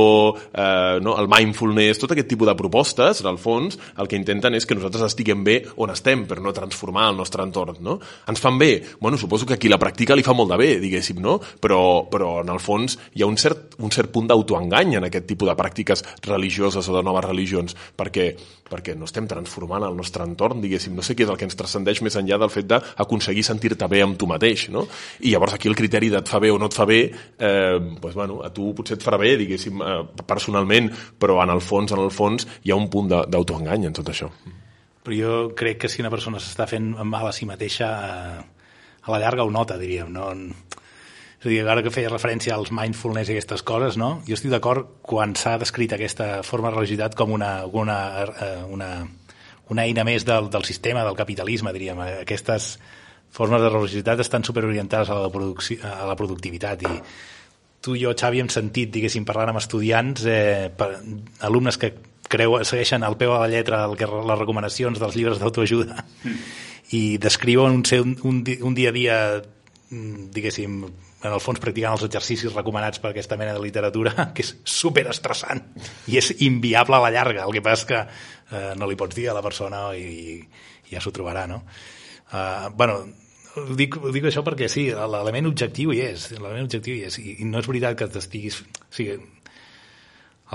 eh, 0.52 0.98
no? 1.04 1.18
el 1.22 1.30
mindfulness, 1.32 2.02
tot 2.02 2.16
aquest 2.16 2.30
tipus 2.34 2.50
de 2.50 2.58
propostes, 2.60 3.22
en 3.24 3.32
el 3.32 3.40
fons, 3.42 3.80
el 3.98 4.10
que 4.10 4.20
intenten 4.20 4.58
és 4.58 4.68
que 4.68 4.78
nosaltres 4.78 5.08
estiguem 5.10 5.44
bé 5.48 5.60
on 5.78 5.94
estem, 5.94 6.26
per 6.28 6.40
no 6.44 6.56
transformar 6.56 7.10
el 7.12 7.20
nostre 7.20 7.46
entorn. 7.46 7.82
No? 7.84 7.98
Ens 8.30 8.42
fan 8.42 8.58
bé? 8.60 8.72
Bueno, 9.02 9.18
suposo 9.18 9.46
que 9.46 9.58
qui 9.60 9.70
la 9.72 9.80
practica 9.82 10.16
li 10.18 10.26
fa 10.26 10.36
molt 10.38 10.52
de 10.54 10.60
bé, 10.60 10.70
diguéssim, 10.84 11.22
no? 11.24 11.38
però, 11.62 12.08
però 12.12 12.40
en 12.44 12.54
el 12.54 12.62
fons 12.64 12.98
hi 13.16 13.24
ha 13.24 13.30
un 13.30 13.38
cert, 13.40 13.78
un 13.84 13.94
cert 13.94 14.12
punt 14.14 14.30
d'autoengany 14.30 14.98
en 14.98 15.08
aquest 15.08 15.28
tipus 15.30 15.50
de 15.50 15.58
pràctiques 15.58 16.04
religioses 16.26 16.88
o 16.88 16.96
de 16.96 17.04
noves 17.06 17.26
religions, 17.28 17.76
perquè, 17.98 18.32
perquè 18.68 18.96
no 18.98 19.08
estem 19.08 19.28
transformant 19.30 19.86
el 19.88 19.98
nostre 19.98 20.26
entorn, 20.28 20.62
diguéssim, 20.64 20.87
diguéssim, 20.88 20.96
no 20.96 21.04
sé 21.04 21.16
què 21.16 21.26
és 21.26 21.32
el 21.32 21.38
que 21.38 21.46
ens 21.48 21.58
transcendeix 21.58 22.02
més 22.02 22.16
enllà 22.16 22.38
del 22.40 22.52
fet 22.52 22.68
d'aconseguir 22.68 23.44
sentir-te 23.44 23.88
bé 23.88 24.02
amb 24.04 24.18
tu 24.18 24.28
mateix, 24.28 24.70
no? 24.70 24.88
I 25.22 25.34
llavors 25.34 25.54
aquí 25.56 25.68
el 25.68 25.76
criteri 25.76 26.10
de 26.10 26.18
et 26.18 26.28
fa 26.28 26.40
bé 26.40 26.52
o 26.52 26.58
no 26.58 26.68
et 26.68 26.74
fa 26.74 26.86
bé, 26.86 27.12
eh, 27.38 27.78
doncs, 27.80 28.16
bueno, 28.16 28.42
a 28.44 28.52
tu 28.54 28.74
potser 28.74 28.98
et 28.98 29.04
farà 29.04 29.18
bé, 29.18 29.36
diguéssim, 29.38 29.82
eh, 29.82 30.24
personalment, 30.26 30.92
però 31.20 31.42
en 31.44 31.50
el 31.50 31.62
fons, 31.62 31.92
en 31.92 32.00
el 32.00 32.12
fons, 32.12 32.48
hi 32.64 32.72
ha 32.72 32.76
un 32.76 32.90
punt 32.90 33.10
d'autoengany 33.10 33.86
en 33.88 33.94
tot 33.94 34.08
això. 34.10 34.30
Però 35.04 35.16
jo 35.16 35.36
crec 35.56 35.80
que 35.84 35.90
si 35.90 36.02
una 36.02 36.12
persona 36.12 36.40
s'està 36.40 36.68
fent 36.68 36.96
mal 37.04 37.28
a 37.28 37.32
si 37.32 37.46
mateixa, 37.46 37.88
eh, 38.08 38.44
a 39.04 39.12
la 39.12 39.20
llarga 39.20 39.46
ho 39.46 39.52
nota, 39.52 39.78
diríem, 39.78 40.12
no? 40.12 40.32
És 41.38 41.46
a 41.46 41.50
dir, 41.50 41.62
ara 41.70 41.84
que 41.86 41.94
feia 41.94 42.10
referència 42.10 42.56
als 42.56 42.72
mindfulness 42.74 43.30
i 43.30 43.36
aquestes 43.36 43.62
coses, 43.62 43.96
no? 43.96 44.24
jo 44.26 44.34
estic 44.34 44.50
d'acord 44.50 44.88
quan 45.06 45.36
s'ha 45.38 45.60
descrit 45.62 45.94
aquesta 45.94 46.42
forma 46.42 46.72
de 46.72 46.80
religiositat 46.80 47.14
com 47.14 47.30
una, 47.32 47.62
una, 47.70 47.98
eh, 48.26 48.64
una, 48.74 48.90
una 49.74 49.88
eina 49.88 50.06
més 50.08 50.26
del, 50.28 50.52
del 50.54 50.66
sistema, 50.68 51.04
del 51.06 51.18
capitalisme, 51.18 51.74
diríem. 51.76 52.00
Aquestes 52.22 52.76
formes 53.34 53.62
de 53.62 53.72
religiositat 53.72 54.22
estan 54.24 54.46
superorientades 54.48 55.10
a 55.12 55.18
la, 55.20 55.30
a 55.30 56.06
la 56.08 56.16
productivitat 56.20 56.86
i 56.88 56.94
tu 57.84 57.96
i 57.96 58.02
jo, 58.02 58.14
Xavi, 58.18 58.42
hem 58.42 58.50
sentit, 58.52 58.90
diguéssim, 58.92 59.26
parlant 59.28 59.54
amb 59.54 59.62
estudiants, 59.62 60.24
eh, 60.28 60.70
per, 60.74 60.90
alumnes 61.46 61.78
que 61.80 61.92
creu, 62.28 62.58
segueixen 62.68 63.06
al 63.06 63.18
peu 63.20 63.34
a 63.36 63.42
la 63.44 63.52
lletra 63.52 63.84
el 63.88 63.96
que, 64.00 64.08
les 64.08 64.40
recomanacions 64.40 65.00
dels 65.00 65.16
llibres 65.16 65.40
d'autoajuda 65.40 66.02
mm. 66.02 66.40
i 66.98 67.02
descriuen 67.22 67.78
un, 67.80 67.84
un, 68.02 68.16
un, 68.28 68.42
un 68.72 68.78
dia 68.78 68.92
a 68.92 68.96
dia, 68.96 69.20
mm, 69.92 70.32
diguéssim, 70.36 70.82
en 71.18 71.34
el 71.34 71.42
fons 71.42 71.62
practicant 71.62 71.96
els 71.96 72.06
exercicis 72.06 72.54
recomanats 72.54 73.02
per 73.02 73.12
aquesta 73.12 73.38
mena 73.40 73.56
de 73.56 73.64
literatura, 73.64 74.14
que 74.36 74.46
és 74.46 74.56
super 74.68 75.08
estressant 75.14 75.64
i 76.08 76.20
és 76.20 76.34
inviable 76.46 76.98
a 76.98 77.06
la 77.08 77.14
llarga. 77.14 77.46
El 77.48 77.56
que 77.56 77.64
passa 77.66 77.84
és 77.84 77.88
que 77.94 78.04
eh, 78.52 78.74
no 78.80 78.90
li 78.90 78.98
pots 79.00 79.16
dir 79.16 79.30
a 79.32 79.38
la 79.38 79.46
persona 79.46 79.90
i, 79.96 80.38
i 80.88 80.94
ja 80.94 81.04
s'ho 81.04 81.14
trobarà, 81.16 81.46
no? 81.50 81.64
Uh, 82.28 82.68
bueno, 82.76 83.00
dic, 83.80 83.96
dic 84.14 84.28
això 84.30 84.44
perquè 84.46 84.68
sí, 84.72 84.88
l'element 84.92 85.50
objectiu 85.50 85.94
hi 85.96 86.04
és, 86.10 86.30
l'element 86.36 86.68
objectiu 86.68 86.98
hi 86.98 87.06
és, 87.08 87.18
i, 87.22 87.38
i 87.42 87.48
no 87.48 87.62
és 87.62 87.70
veritat 87.70 87.98
que 88.00 88.10
t'estiguis... 88.12 88.62
O 88.88 88.94
sigui, 88.94 89.18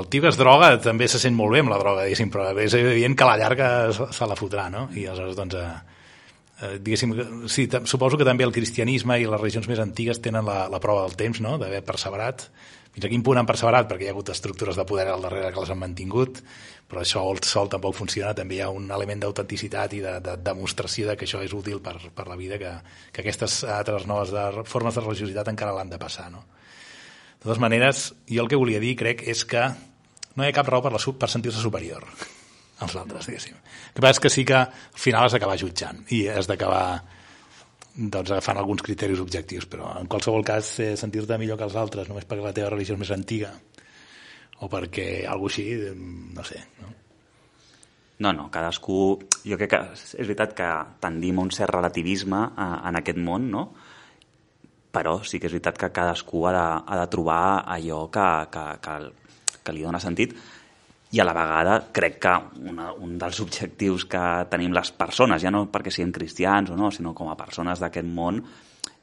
el 0.00 0.08
tio 0.08 0.22
que 0.24 0.30
es 0.32 0.38
droga 0.40 0.70
també 0.80 1.08
se 1.10 1.20
sent 1.20 1.34
molt 1.36 1.52
bé 1.52 1.60
amb 1.60 1.72
la 1.72 1.78
droga, 1.80 2.06
diguéssim, 2.06 2.30
però 2.32 2.48
és 2.62 2.72
evident 2.78 3.16
que 3.16 3.24
a 3.26 3.32
la 3.32 3.40
llarga 3.42 3.66
se 3.92 4.28
la 4.28 4.38
fotrà, 4.38 4.70
no? 4.72 4.86
I 4.96 5.04
aleshores, 5.04 5.36
doncs, 5.36 5.56
eh, 5.58 5.98
eh, 6.62 6.76
diguéssim, 6.80 7.12
sí, 7.52 7.66
suposo 7.90 8.16
que 8.16 8.28
també 8.28 8.46
el 8.48 8.54
cristianisme 8.56 9.18
i 9.20 9.28
les 9.28 9.40
religions 9.40 9.68
més 9.68 9.82
antigues 9.84 10.22
tenen 10.24 10.48
la, 10.48 10.64
la 10.72 10.80
prova 10.80 11.04
del 11.04 11.18
temps, 11.20 11.42
no?, 11.44 11.58
d'haver 11.60 11.82
perseverat. 11.84 12.46
Fins 12.92 13.04
a 13.04 13.12
quin 13.12 13.24
punt 13.24 13.40
han 13.40 13.48
perseverat? 13.48 13.88
Perquè 13.90 14.06
hi 14.06 14.10
ha 14.10 14.16
hagut 14.16 14.32
estructures 14.32 14.80
de 14.80 14.88
poder 14.88 15.10
al 15.12 15.24
darrere 15.24 15.52
que 15.52 15.60
les 15.60 15.72
han 15.72 15.80
mantingut, 15.80 16.40
però 16.92 17.00
això 17.00 17.22
el 17.24 17.38
sol 17.48 17.70
tampoc 17.72 17.94
funciona, 17.96 18.34
també 18.36 18.58
hi 18.58 18.60
ha 18.60 18.68
un 18.68 18.90
element 18.92 19.22
d'autenticitat 19.22 19.94
i 19.96 20.02
de, 20.04 20.18
de, 20.20 20.34
demostració 20.44 21.06
de 21.08 21.14
que 21.16 21.24
això 21.24 21.40
és 21.40 21.54
útil 21.56 21.80
per, 21.80 21.94
per 22.12 22.26
la 22.28 22.36
vida, 22.36 22.58
que, 22.60 22.72
que 23.08 23.22
aquestes 23.24 23.62
altres 23.64 24.04
noves 24.10 24.28
de, 24.34 24.42
formes 24.68 24.98
de 24.98 25.00
religiositat 25.00 25.48
encara 25.48 25.72
l'han 25.72 25.88
de 25.88 26.00
passar, 26.02 26.28
no? 26.34 26.44
De 27.38 27.46
totes 27.46 27.62
maneres, 27.64 28.02
jo 28.28 28.44
el 28.44 28.52
que 28.52 28.60
volia 28.60 28.82
dir, 28.84 28.92
crec, 29.00 29.24
és 29.24 29.46
que 29.48 29.64
no 30.36 30.44
hi 30.44 30.52
ha 30.52 30.58
cap 30.58 30.68
raó 30.68 30.84
per, 30.84 30.92
la, 30.92 31.00
per 31.00 31.32
sentir-se 31.32 31.64
superior 31.64 32.04
als 32.84 33.00
altres, 33.00 33.30
diguéssim. 33.30 33.56
El 33.56 33.96
que 33.96 34.04
passa 34.04 34.18
és 34.18 34.24
que 34.26 34.36
sí 34.36 34.44
que 34.52 34.60
al 34.60 35.02
final 35.08 35.24
has 35.24 35.38
d'acabar 35.38 35.56
jutjant 35.64 36.04
i 36.12 36.26
has 36.28 36.50
d'acabar 36.50 36.84
doncs, 37.96 38.34
agafant 38.36 38.60
alguns 38.60 38.84
criteris 38.84 39.24
objectius, 39.24 39.64
però 39.64 39.96
en 39.96 40.12
qualsevol 40.12 40.44
cas 40.44 40.76
eh, 40.84 40.92
sentir-te 41.00 41.40
millor 41.40 41.56
que 41.56 41.72
els 41.72 41.80
altres 41.80 42.12
només 42.12 42.28
perquè 42.28 42.44
la 42.44 42.52
teva 42.52 42.76
religió 42.76 43.00
és 43.00 43.06
més 43.06 43.16
antiga 43.16 43.56
o 44.62 44.68
perquè 44.70 45.06
alguna 45.26 45.50
així, 45.50 45.66
no 46.36 46.44
sé. 46.46 46.60
No? 46.80 46.92
No, 48.22 48.30
no, 48.36 48.50
cadascú... 48.54 49.18
Jo 49.42 49.58
crec 49.58 49.72
que 49.72 49.80
és 49.98 50.20
veritat 50.22 50.52
que 50.54 50.68
tendim 51.02 51.40
a 51.40 51.46
un 51.48 51.50
cert 51.50 51.74
relativisme 51.74 52.44
eh, 52.54 52.68
en 52.90 53.00
aquest 53.00 53.18
món, 53.18 53.50
no? 53.50 53.66
però 54.92 55.16
sí 55.24 55.40
que 55.40 55.48
és 55.48 55.54
veritat 55.56 55.78
que 55.80 55.88
cadascú 55.94 56.44
ha 56.46 56.52
de, 56.52 56.64
ha 56.84 56.98
de 57.00 57.06
trobar 57.10 57.64
allò 57.74 58.04
que, 58.12 58.26
que, 58.52 58.64
que, 58.84 58.96
que 59.64 59.74
li 59.74 59.86
dona 59.86 60.00
sentit 60.04 60.34
i 61.12 61.20
a 61.20 61.24
la 61.24 61.34
vegada 61.36 61.78
crec 61.96 62.18
que 62.20 62.34
una, 62.70 62.90
un 62.92 63.16
dels 63.20 63.40
objectius 63.44 64.04
que 64.08 64.22
tenim 64.52 64.76
les 64.76 64.92
persones, 64.96 65.42
ja 65.42 65.52
no 65.52 65.66
perquè 65.72 65.92
siguin 65.92 66.12
cristians 66.12 66.72
o 66.72 66.76
no, 66.76 66.92
sinó 66.92 67.12
com 67.16 67.32
a 67.32 67.38
persones 67.40 67.80
d'aquest 67.80 68.08
món, 68.08 68.40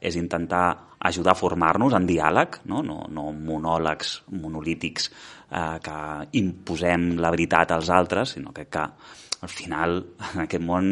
és 0.00 0.16
intentar 0.16 0.66
ajudar 1.00 1.32
a 1.32 1.38
formar-nos 1.38 1.94
en 1.96 2.06
diàleg, 2.08 2.60
no, 2.68 2.82
no, 2.84 3.02
no 3.08 3.30
monòlegs 3.32 4.20
monolítics 4.36 5.10
eh, 5.10 5.76
que 5.84 5.98
imposem 6.40 7.14
la 7.20 7.32
veritat 7.32 7.72
als 7.76 7.90
altres, 7.92 8.36
sinó 8.36 8.52
que, 8.56 8.66
que 8.68 8.84
al 9.40 9.52
final 9.52 10.00
en 10.32 10.42
aquest 10.44 10.64
món 10.64 10.90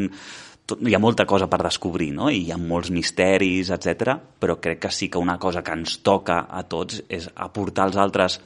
tot, 0.68 0.84
hi 0.84 0.94
ha 0.96 1.00
molta 1.00 1.24
cosa 1.28 1.48
per 1.48 1.62
descobrir, 1.64 2.10
no? 2.16 2.28
i 2.28 2.44
hi 2.44 2.52
ha 2.52 2.60
molts 2.60 2.92
misteris, 2.92 3.72
etc. 3.74 4.16
però 4.40 4.58
crec 4.60 4.84
que 4.84 4.92
sí 4.92 5.08
que 5.08 5.20
una 5.20 5.38
cosa 5.40 5.64
que 5.64 5.76
ens 5.76 5.98
toca 6.04 6.42
a 6.48 6.64
tots 6.68 7.02
és 7.08 7.28
aportar 7.34 7.88
als 7.88 8.00
altres 8.00 8.40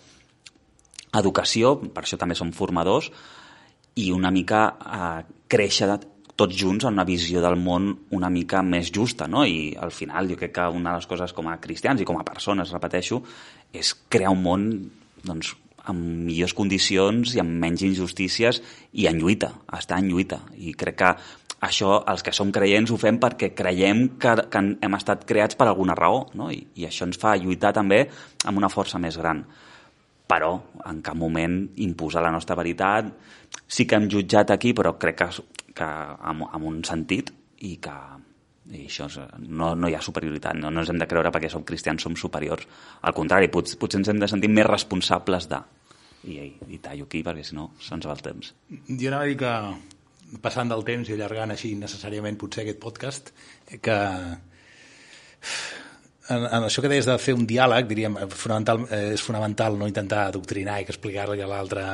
educació, 1.19 1.77
per 1.93 2.07
això 2.07 2.19
també 2.19 2.39
som 2.39 2.53
formadors, 2.57 3.11
i 4.01 4.09
una 4.15 4.31
mica 4.33 4.63
eh, 4.73 5.33
créixer 5.51 5.91
tots 6.43 6.59
junts 6.59 6.89
en 6.89 6.97
una 6.99 7.07
visió 7.07 7.41
del 7.45 7.55
món 7.61 7.93
una 8.19 8.31
mica 8.31 8.65
més 8.67 8.91
justa, 8.95 9.29
no? 9.31 9.47
I 9.47 9.77
al 9.79 9.95
final 9.95 10.31
jo 10.31 10.39
crec 10.41 10.57
que 10.59 10.69
una 10.75 10.91
de 10.91 11.03
les 11.03 11.11
coses 11.11 11.35
com 11.37 11.49
a 11.49 11.61
cristians 11.63 12.03
i 12.03 12.09
com 12.09 12.19
a 12.19 12.27
persones, 12.27 12.75
repeteixo, 12.75 13.23
és 13.73 13.95
crear 14.11 14.35
un 14.35 14.43
món 14.43 14.65
doncs, 15.23 15.55
amb 15.91 16.27
millors 16.27 16.55
condicions 16.55 17.35
i 17.37 17.41
amb 17.43 17.55
menys 17.63 17.85
injustícies 17.87 18.61
i 18.99 19.07
en 19.11 19.19
lluita, 19.23 19.53
estar 19.79 19.99
en 20.03 20.11
lluita. 20.11 20.41
I 20.59 20.75
crec 20.79 20.99
que 20.99 21.13
això, 21.63 21.97
els 22.11 22.25
que 22.27 22.35
som 22.35 22.51
creients, 22.55 22.91
ho 22.91 22.99
fem 22.99 23.21
perquè 23.23 23.53
creiem 23.55 24.05
que, 24.23 24.35
que 24.51 24.63
hem 24.83 24.99
estat 24.99 25.27
creats 25.29 25.59
per 25.59 25.69
alguna 25.71 25.97
raó, 25.99 26.25
no? 26.39 26.51
I, 26.51 26.63
i 26.79 26.89
això 26.89 27.07
ens 27.07 27.21
fa 27.23 27.37
lluitar 27.39 27.71
també 27.77 28.05
amb 28.47 28.59
una 28.59 28.71
força 28.73 28.99
més 29.03 29.19
gran. 29.19 29.45
Però 30.31 30.53
en 30.89 31.03
cap 31.07 31.19
moment 31.19 31.61
imposar 31.85 32.23
la 32.25 32.33
nostra 32.35 32.57
veritat. 32.59 33.11
Sí 33.69 33.87
que 33.87 33.99
hem 33.99 34.09
jutjat 34.11 34.51
aquí, 34.55 34.73
però 34.75 34.95
crec 34.99 35.19
que, 35.19 35.31
que 35.77 35.89
amb, 36.33 36.47
amb 36.49 36.69
un 36.69 36.83
sentit 36.87 37.33
i 37.63 37.77
que 37.83 37.97
i 38.71 38.85
això 38.87 39.09
és, 39.11 39.17
no, 39.43 39.73
no 39.75 39.89
hi 39.91 39.97
ha 39.99 40.03
superioritat, 40.05 40.55
no, 40.55 40.71
no 40.71 40.83
ens 40.83 40.93
hem 40.93 41.01
de 41.01 41.09
creure 41.11 41.33
perquè 41.35 41.51
som 41.51 41.65
cristians 41.67 42.05
som 42.07 42.15
superiors. 42.17 42.69
Al 43.03 43.15
contrari, 43.17 43.51
pot, 43.51 43.73
potser 43.79 43.99
ens 44.01 44.13
hem 44.13 44.21
de 44.23 44.29
sentir 44.31 44.51
més 44.53 44.69
responsables 44.69 45.49
de... 45.51 45.59
I, 46.23 46.37
i, 46.39 46.77
i 46.77 46.79
tallo 46.79 47.09
aquí 47.09 47.25
perquè 47.27 47.43
si 47.43 47.57
no 47.59 47.73
se'ns 47.83 48.07
va 48.07 48.15
el 48.15 48.23
temps. 48.23 48.53
Jo 48.87 49.11
anava 49.11 49.27
a 49.27 49.31
dir 49.33 49.39
que 49.41 50.39
passant 50.45 50.71
del 50.71 50.85
temps 50.87 51.11
i 51.11 51.17
allargant 51.17 51.51
així 51.51 51.73
necessàriament 51.75 52.39
potser 52.39 52.63
aquest 52.63 52.79
podcast, 52.85 53.33
que 53.83 53.99
en, 56.29 56.47
en 56.47 56.67
això 56.69 56.83
que 56.85 56.91
deies 56.93 57.09
de 57.09 57.17
fer 57.19 57.35
un 57.35 57.47
diàleg, 57.49 57.89
diríem, 57.91 58.19
fonamental, 58.31 58.85
és 59.13 59.23
fonamental 59.25 59.79
no 59.79 59.89
intentar 59.91 60.29
adoctrinar 60.29 60.81
i 60.81 60.87
que 60.87 60.95
explicar-li 60.95 61.43
a 61.43 61.49
l'altre 61.51 61.87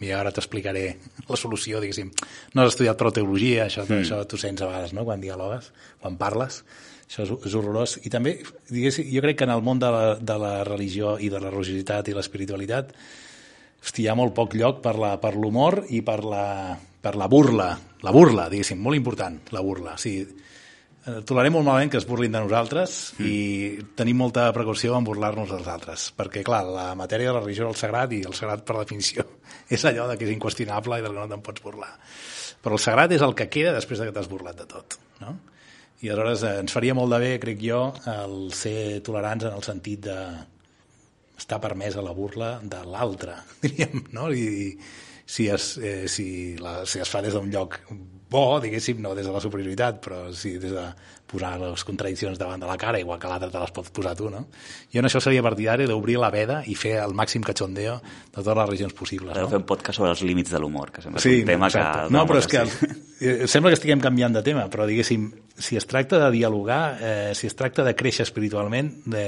mira, 0.00 0.18
ara 0.20 0.32
t'explicaré 0.34 0.86
la 1.28 1.38
solució, 1.40 1.80
diguéssim. 1.80 2.10
No 2.54 2.62
has 2.64 2.74
estudiat 2.74 2.98
prou 3.00 3.14
teologia, 3.14 3.66
això, 3.66 3.86
mm. 3.86 4.02
això 4.04 4.20
tu 4.28 4.40
sents 4.40 4.62
a 4.62 4.68
vegades, 4.68 4.92
no?, 4.96 5.06
quan 5.08 5.22
dialogues, 5.22 5.70
quan 6.02 6.18
parles. 6.20 6.62
Això 7.06 7.22
és, 7.22 7.32
és 7.48 7.54
horrorós. 7.54 8.00
I 8.04 8.10
també, 8.12 8.34
diguéssim, 8.68 9.06
jo 9.12 9.22
crec 9.24 9.38
que 9.40 9.46
en 9.46 9.54
el 9.54 9.62
món 9.64 9.80
de 9.80 9.92
la, 9.94 10.02
de 10.18 10.36
la 10.42 10.56
religió 10.66 11.16
i 11.22 11.30
de 11.32 11.40
la 11.40 11.52
religiositat 11.54 12.10
i 12.10 12.16
l'espiritualitat 12.16 12.92
hosti, 13.86 14.02
hi 14.02 14.08
ha 14.10 14.16
molt 14.18 14.34
poc 14.34 14.56
lloc 14.58 14.82
per 14.82 14.96
l'humor 15.36 15.84
i 15.94 16.02
per 16.02 16.18
la, 16.26 16.74
per 17.02 17.14
la 17.16 17.28
burla. 17.30 17.70
La 18.02 18.12
burla, 18.14 18.48
diguéssim, 18.50 18.80
molt 18.82 18.98
important, 18.98 19.38
la 19.54 19.62
burla. 19.62 19.94
O 19.94 20.02
sigui, 20.02 20.26
eh, 20.26 20.55
tolerem 21.26 21.54
molt 21.54 21.66
malament 21.66 21.90
que 21.92 22.00
es 22.00 22.06
burlin 22.06 22.32
de 22.34 22.40
nosaltres 22.42 22.96
mm. 23.14 23.26
i 23.26 23.90
tenim 23.98 24.18
molta 24.18 24.48
precaució 24.54 24.96
en 24.98 25.06
burlar-nos 25.06 25.52
dels 25.52 25.68
altres, 25.70 26.08
perquè, 26.18 26.42
clar, 26.46 26.64
la 26.66 26.86
matèria 26.98 27.30
de 27.30 27.36
la 27.36 27.42
religió 27.44 27.68
és 27.68 27.74
el 27.74 27.78
sagrat 27.78 28.14
i 28.16 28.22
el 28.26 28.34
sagrat, 28.34 28.64
per 28.66 28.80
definició, 28.80 29.26
és 29.76 29.84
allò 29.86 30.08
de 30.10 30.16
que 30.18 30.26
és 30.26 30.34
inqüestionable 30.34 30.98
i 30.98 31.04
del 31.04 31.14
que 31.14 31.20
no 31.20 31.28
te'n 31.30 31.44
pots 31.46 31.62
burlar. 31.62 31.92
Però 32.64 32.74
el 32.74 32.82
sagrat 32.82 33.14
és 33.14 33.22
el 33.22 33.36
que 33.38 33.46
queda 33.52 33.76
després 33.76 34.02
de 34.02 34.08
que 34.08 34.16
t'has 34.16 34.30
burlat 34.30 34.58
de 34.58 34.66
tot, 34.70 34.98
no? 35.22 35.36
I 36.04 36.10
aleshores 36.12 36.42
eh, 36.44 36.58
ens 36.60 36.74
faria 36.74 36.94
molt 36.98 37.14
de 37.14 37.22
bé, 37.22 37.30
crec 37.40 37.62
jo, 37.62 37.80
el 38.12 38.36
ser 38.52 39.00
tolerants 39.06 39.46
en 39.48 39.54
el 39.56 39.64
sentit 39.64 40.02
de 40.10 40.18
està 41.36 41.60
permesa 41.60 42.04
la 42.04 42.12
burla 42.16 42.56
de 42.64 42.82
l'altre, 42.88 43.38
diríem, 43.64 44.08
no? 44.16 44.28
I, 44.34 44.74
si 45.26 45.48
es, 45.50 45.76
eh, 45.78 46.06
si, 46.08 46.56
la, 46.62 46.80
si 46.86 47.00
es 47.02 47.10
fa 47.10 47.22
des 47.22 47.34
d'un 47.34 47.50
lloc 47.50 47.80
bo, 48.36 48.60
diguéssim, 48.62 49.00
no 49.02 49.14
des 49.16 49.26
de 49.26 49.32
la 49.34 49.40
superioritat, 49.42 50.00
però 50.04 50.26
sí 50.36 50.56
des 50.60 50.74
de 50.76 50.86
posar 51.26 51.56
les 51.58 51.82
contradiccions 51.84 52.38
davant 52.38 52.60
de 52.62 52.68
la 52.68 52.76
cara, 52.78 53.00
igual 53.02 53.18
que 53.18 53.28
l'altre 53.30 53.50
te 53.50 53.58
les 53.58 53.72
pots 53.74 53.90
posar 53.90 54.14
tu, 54.18 54.28
no? 54.30 54.44
Jo 54.92 55.02
en 55.02 55.08
això 55.08 55.20
seria 55.22 55.42
partidari 55.42 55.88
d'obrir 55.90 56.18
la 56.22 56.30
veda 56.30 56.60
i 56.70 56.76
fer 56.78 56.96
el 57.02 57.16
màxim 57.18 57.42
cachondeo 57.46 57.96
de 57.98 58.34
totes 58.36 58.58
les 58.60 58.68
regions 58.70 58.94
possibles. 58.94 59.32
Podeu 59.34 59.48
no? 59.48 59.52
fer 59.56 59.60
un 59.62 59.66
podcast 59.68 59.98
sobre 59.98 60.12
els 60.14 60.22
límits 60.26 60.54
de 60.54 60.60
l'humor, 60.62 60.92
que 60.94 61.02
sembla 61.02 61.22
sí, 61.22 61.40
un 61.42 61.50
tema 61.50 61.70
exacte. 61.72 62.06
que... 62.06 62.14
No, 62.14 62.26
però 62.30 62.42
és 62.42 62.50
que 62.52 62.62
eh, 62.62 63.46
sembla 63.50 63.72
que 63.72 63.80
estiguem 63.80 64.02
canviant 64.04 64.38
de 64.38 64.44
tema, 64.46 64.68
però 64.72 64.86
diguéssim, 64.86 65.26
si 65.58 65.80
es 65.80 65.88
tracta 65.90 66.20
de 66.22 66.30
dialogar, 66.36 66.82
eh, 67.00 67.32
si 67.34 67.50
es 67.50 67.58
tracta 67.58 67.84
de 67.86 67.96
créixer 67.98 68.26
espiritualment, 68.28 68.92
de, 69.10 69.26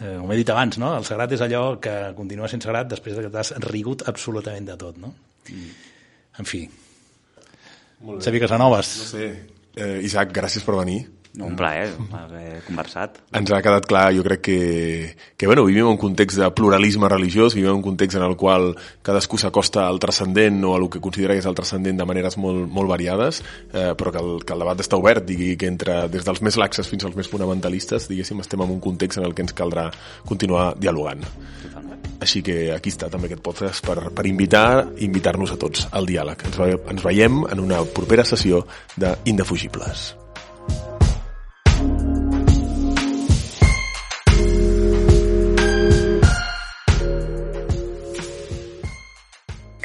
eh, 0.00 0.16
com 0.18 0.32
he 0.32 0.40
dit 0.40 0.50
abans, 0.50 0.80
no? 0.82 0.96
el 0.98 1.06
sagrat 1.06 1.36
és 1.36 1.44
allò 1.46 1.76
que 1.82 1.94
continua 2.18 2.50
sent 2.50 2.66
sagrat 2.66 2.90
després 2.90 3.18
de 3.18 3.28
que 3.28 3.32
t'has 3.38 3.54
rigut 3.68 4.02
absolutament 4.10 4.66
de 4.72 4.78
tot. 4.82 4.98
No? 4.98 5.14
Mm. 5.52 5.70
En 6.42 6.50
fi. 6.50 6.64
Xavi 8.20 8.40
Casanovas. 8.40 8.92
No 8.98 9.10
sé. 9.12 9.28
Eh, 9.76 10.00
Isaac, 10.06 10.32
gràcies 10.32 10.64
per 10.64 10.76
venir. 10.78 11.02
Un 11.36 11.56
plaer 11.56 11.90
haver 12.16 12.62
conversat. 12.64 13.18
Ens 13.36 13.50
ha 13.52 13.60
quedat 13.64 13.84
clar, 13.88 14.06
jo 14.16 14.24
crec 14.24 14.42
que, 14.46 14.60
que 15.36 15.46
bueno, 15.46 15.66
vivim 15.68 15.84
en 15.84 15.92
un 15.92 16.00
context 16.00 16.38
de 16.40 16.48
pluralisme 16.56 17.10
religiós, 17.12 17.54
vivim 17.54 17.70
en 17.70 17.80
un 17.80 17.84
context 17.84 18.16
en 18.16 18.24
el 18.24 18.36
qual 18.40 18.70
cadascú 19.04 19.36
s'acosta 19.38 19.84
al 19.86 20.00
transcendent 20.00 20.64
o 20.64 20.74
a 20.74 20.80
el 20.80 20.88
que 20.88 21.02
considera 21.04 21.36
que 21.36 21.44
és 21.44 21.48
el 21.48 21.56
transcendent 21.58 22.00
de 22.00 22.08
maneres 22.08 22.38
molt, 22.40 22.64
molt 22.72 22.88
variades, 22.88 23.42
eh, 23.72 23.92
però 23.98 24.14
que 24.14 24.24
el, 24.24 24.32
que 24.48 24.56
el 24.56 24.64
debat 24.64 24.80
està 24.80 24.96
obert, 24.96 25.26
digui 25.28 25.54
que 25.60 25.68
entre 25.68 26.06
des 26.12 26.24
dels 26.24 26.42
més 26.42 26.56
laxes 26.56 26.88
fins 26.88 27.04
als 27.04 27.16
més 27.18 27.28
fonamentalistes, 27.28 28.08
diguéssim, 28.08 28.40
estem 28.40 28.64
en 28.64 28.76
un 28.78 28.80
context 28.80 29.20
en 29.20 29.28
el 29.28 29.36
que 29.36 29.44
ens 29.44 29.56
caldrà 29.56 29.90
continuar 30.24 30.72
dialogant. 30.80 31.24
Així 32.24 32.40
que 32.42 32.72
aquí 32.72 32.88
està 32.88 33.10
també 33.12 33.28
aquest 33.28 33.44
podcast 33.44 33.84
per, 33.84 33.98
per 34.16 34.24
invitar 34.24 34.86
invitar-nos 35.04 35.52
a 35.52 35.60
tots 35.60 35.88
al 35.92 36.08
diàleg. 36.08 36.46
Ens, 36.48 36.60
ve, 36.60 36.76
ens 36.96 37.04
veiem 37.04 37.42
en 37.50 37.60
una 37.60 37.84
propera 37.96 38.24
sessió 38.24 38.64
d'Indefugibles. 38.96 40.14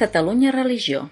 Catalunya 0.02 0.50
Religió 0.52 1.12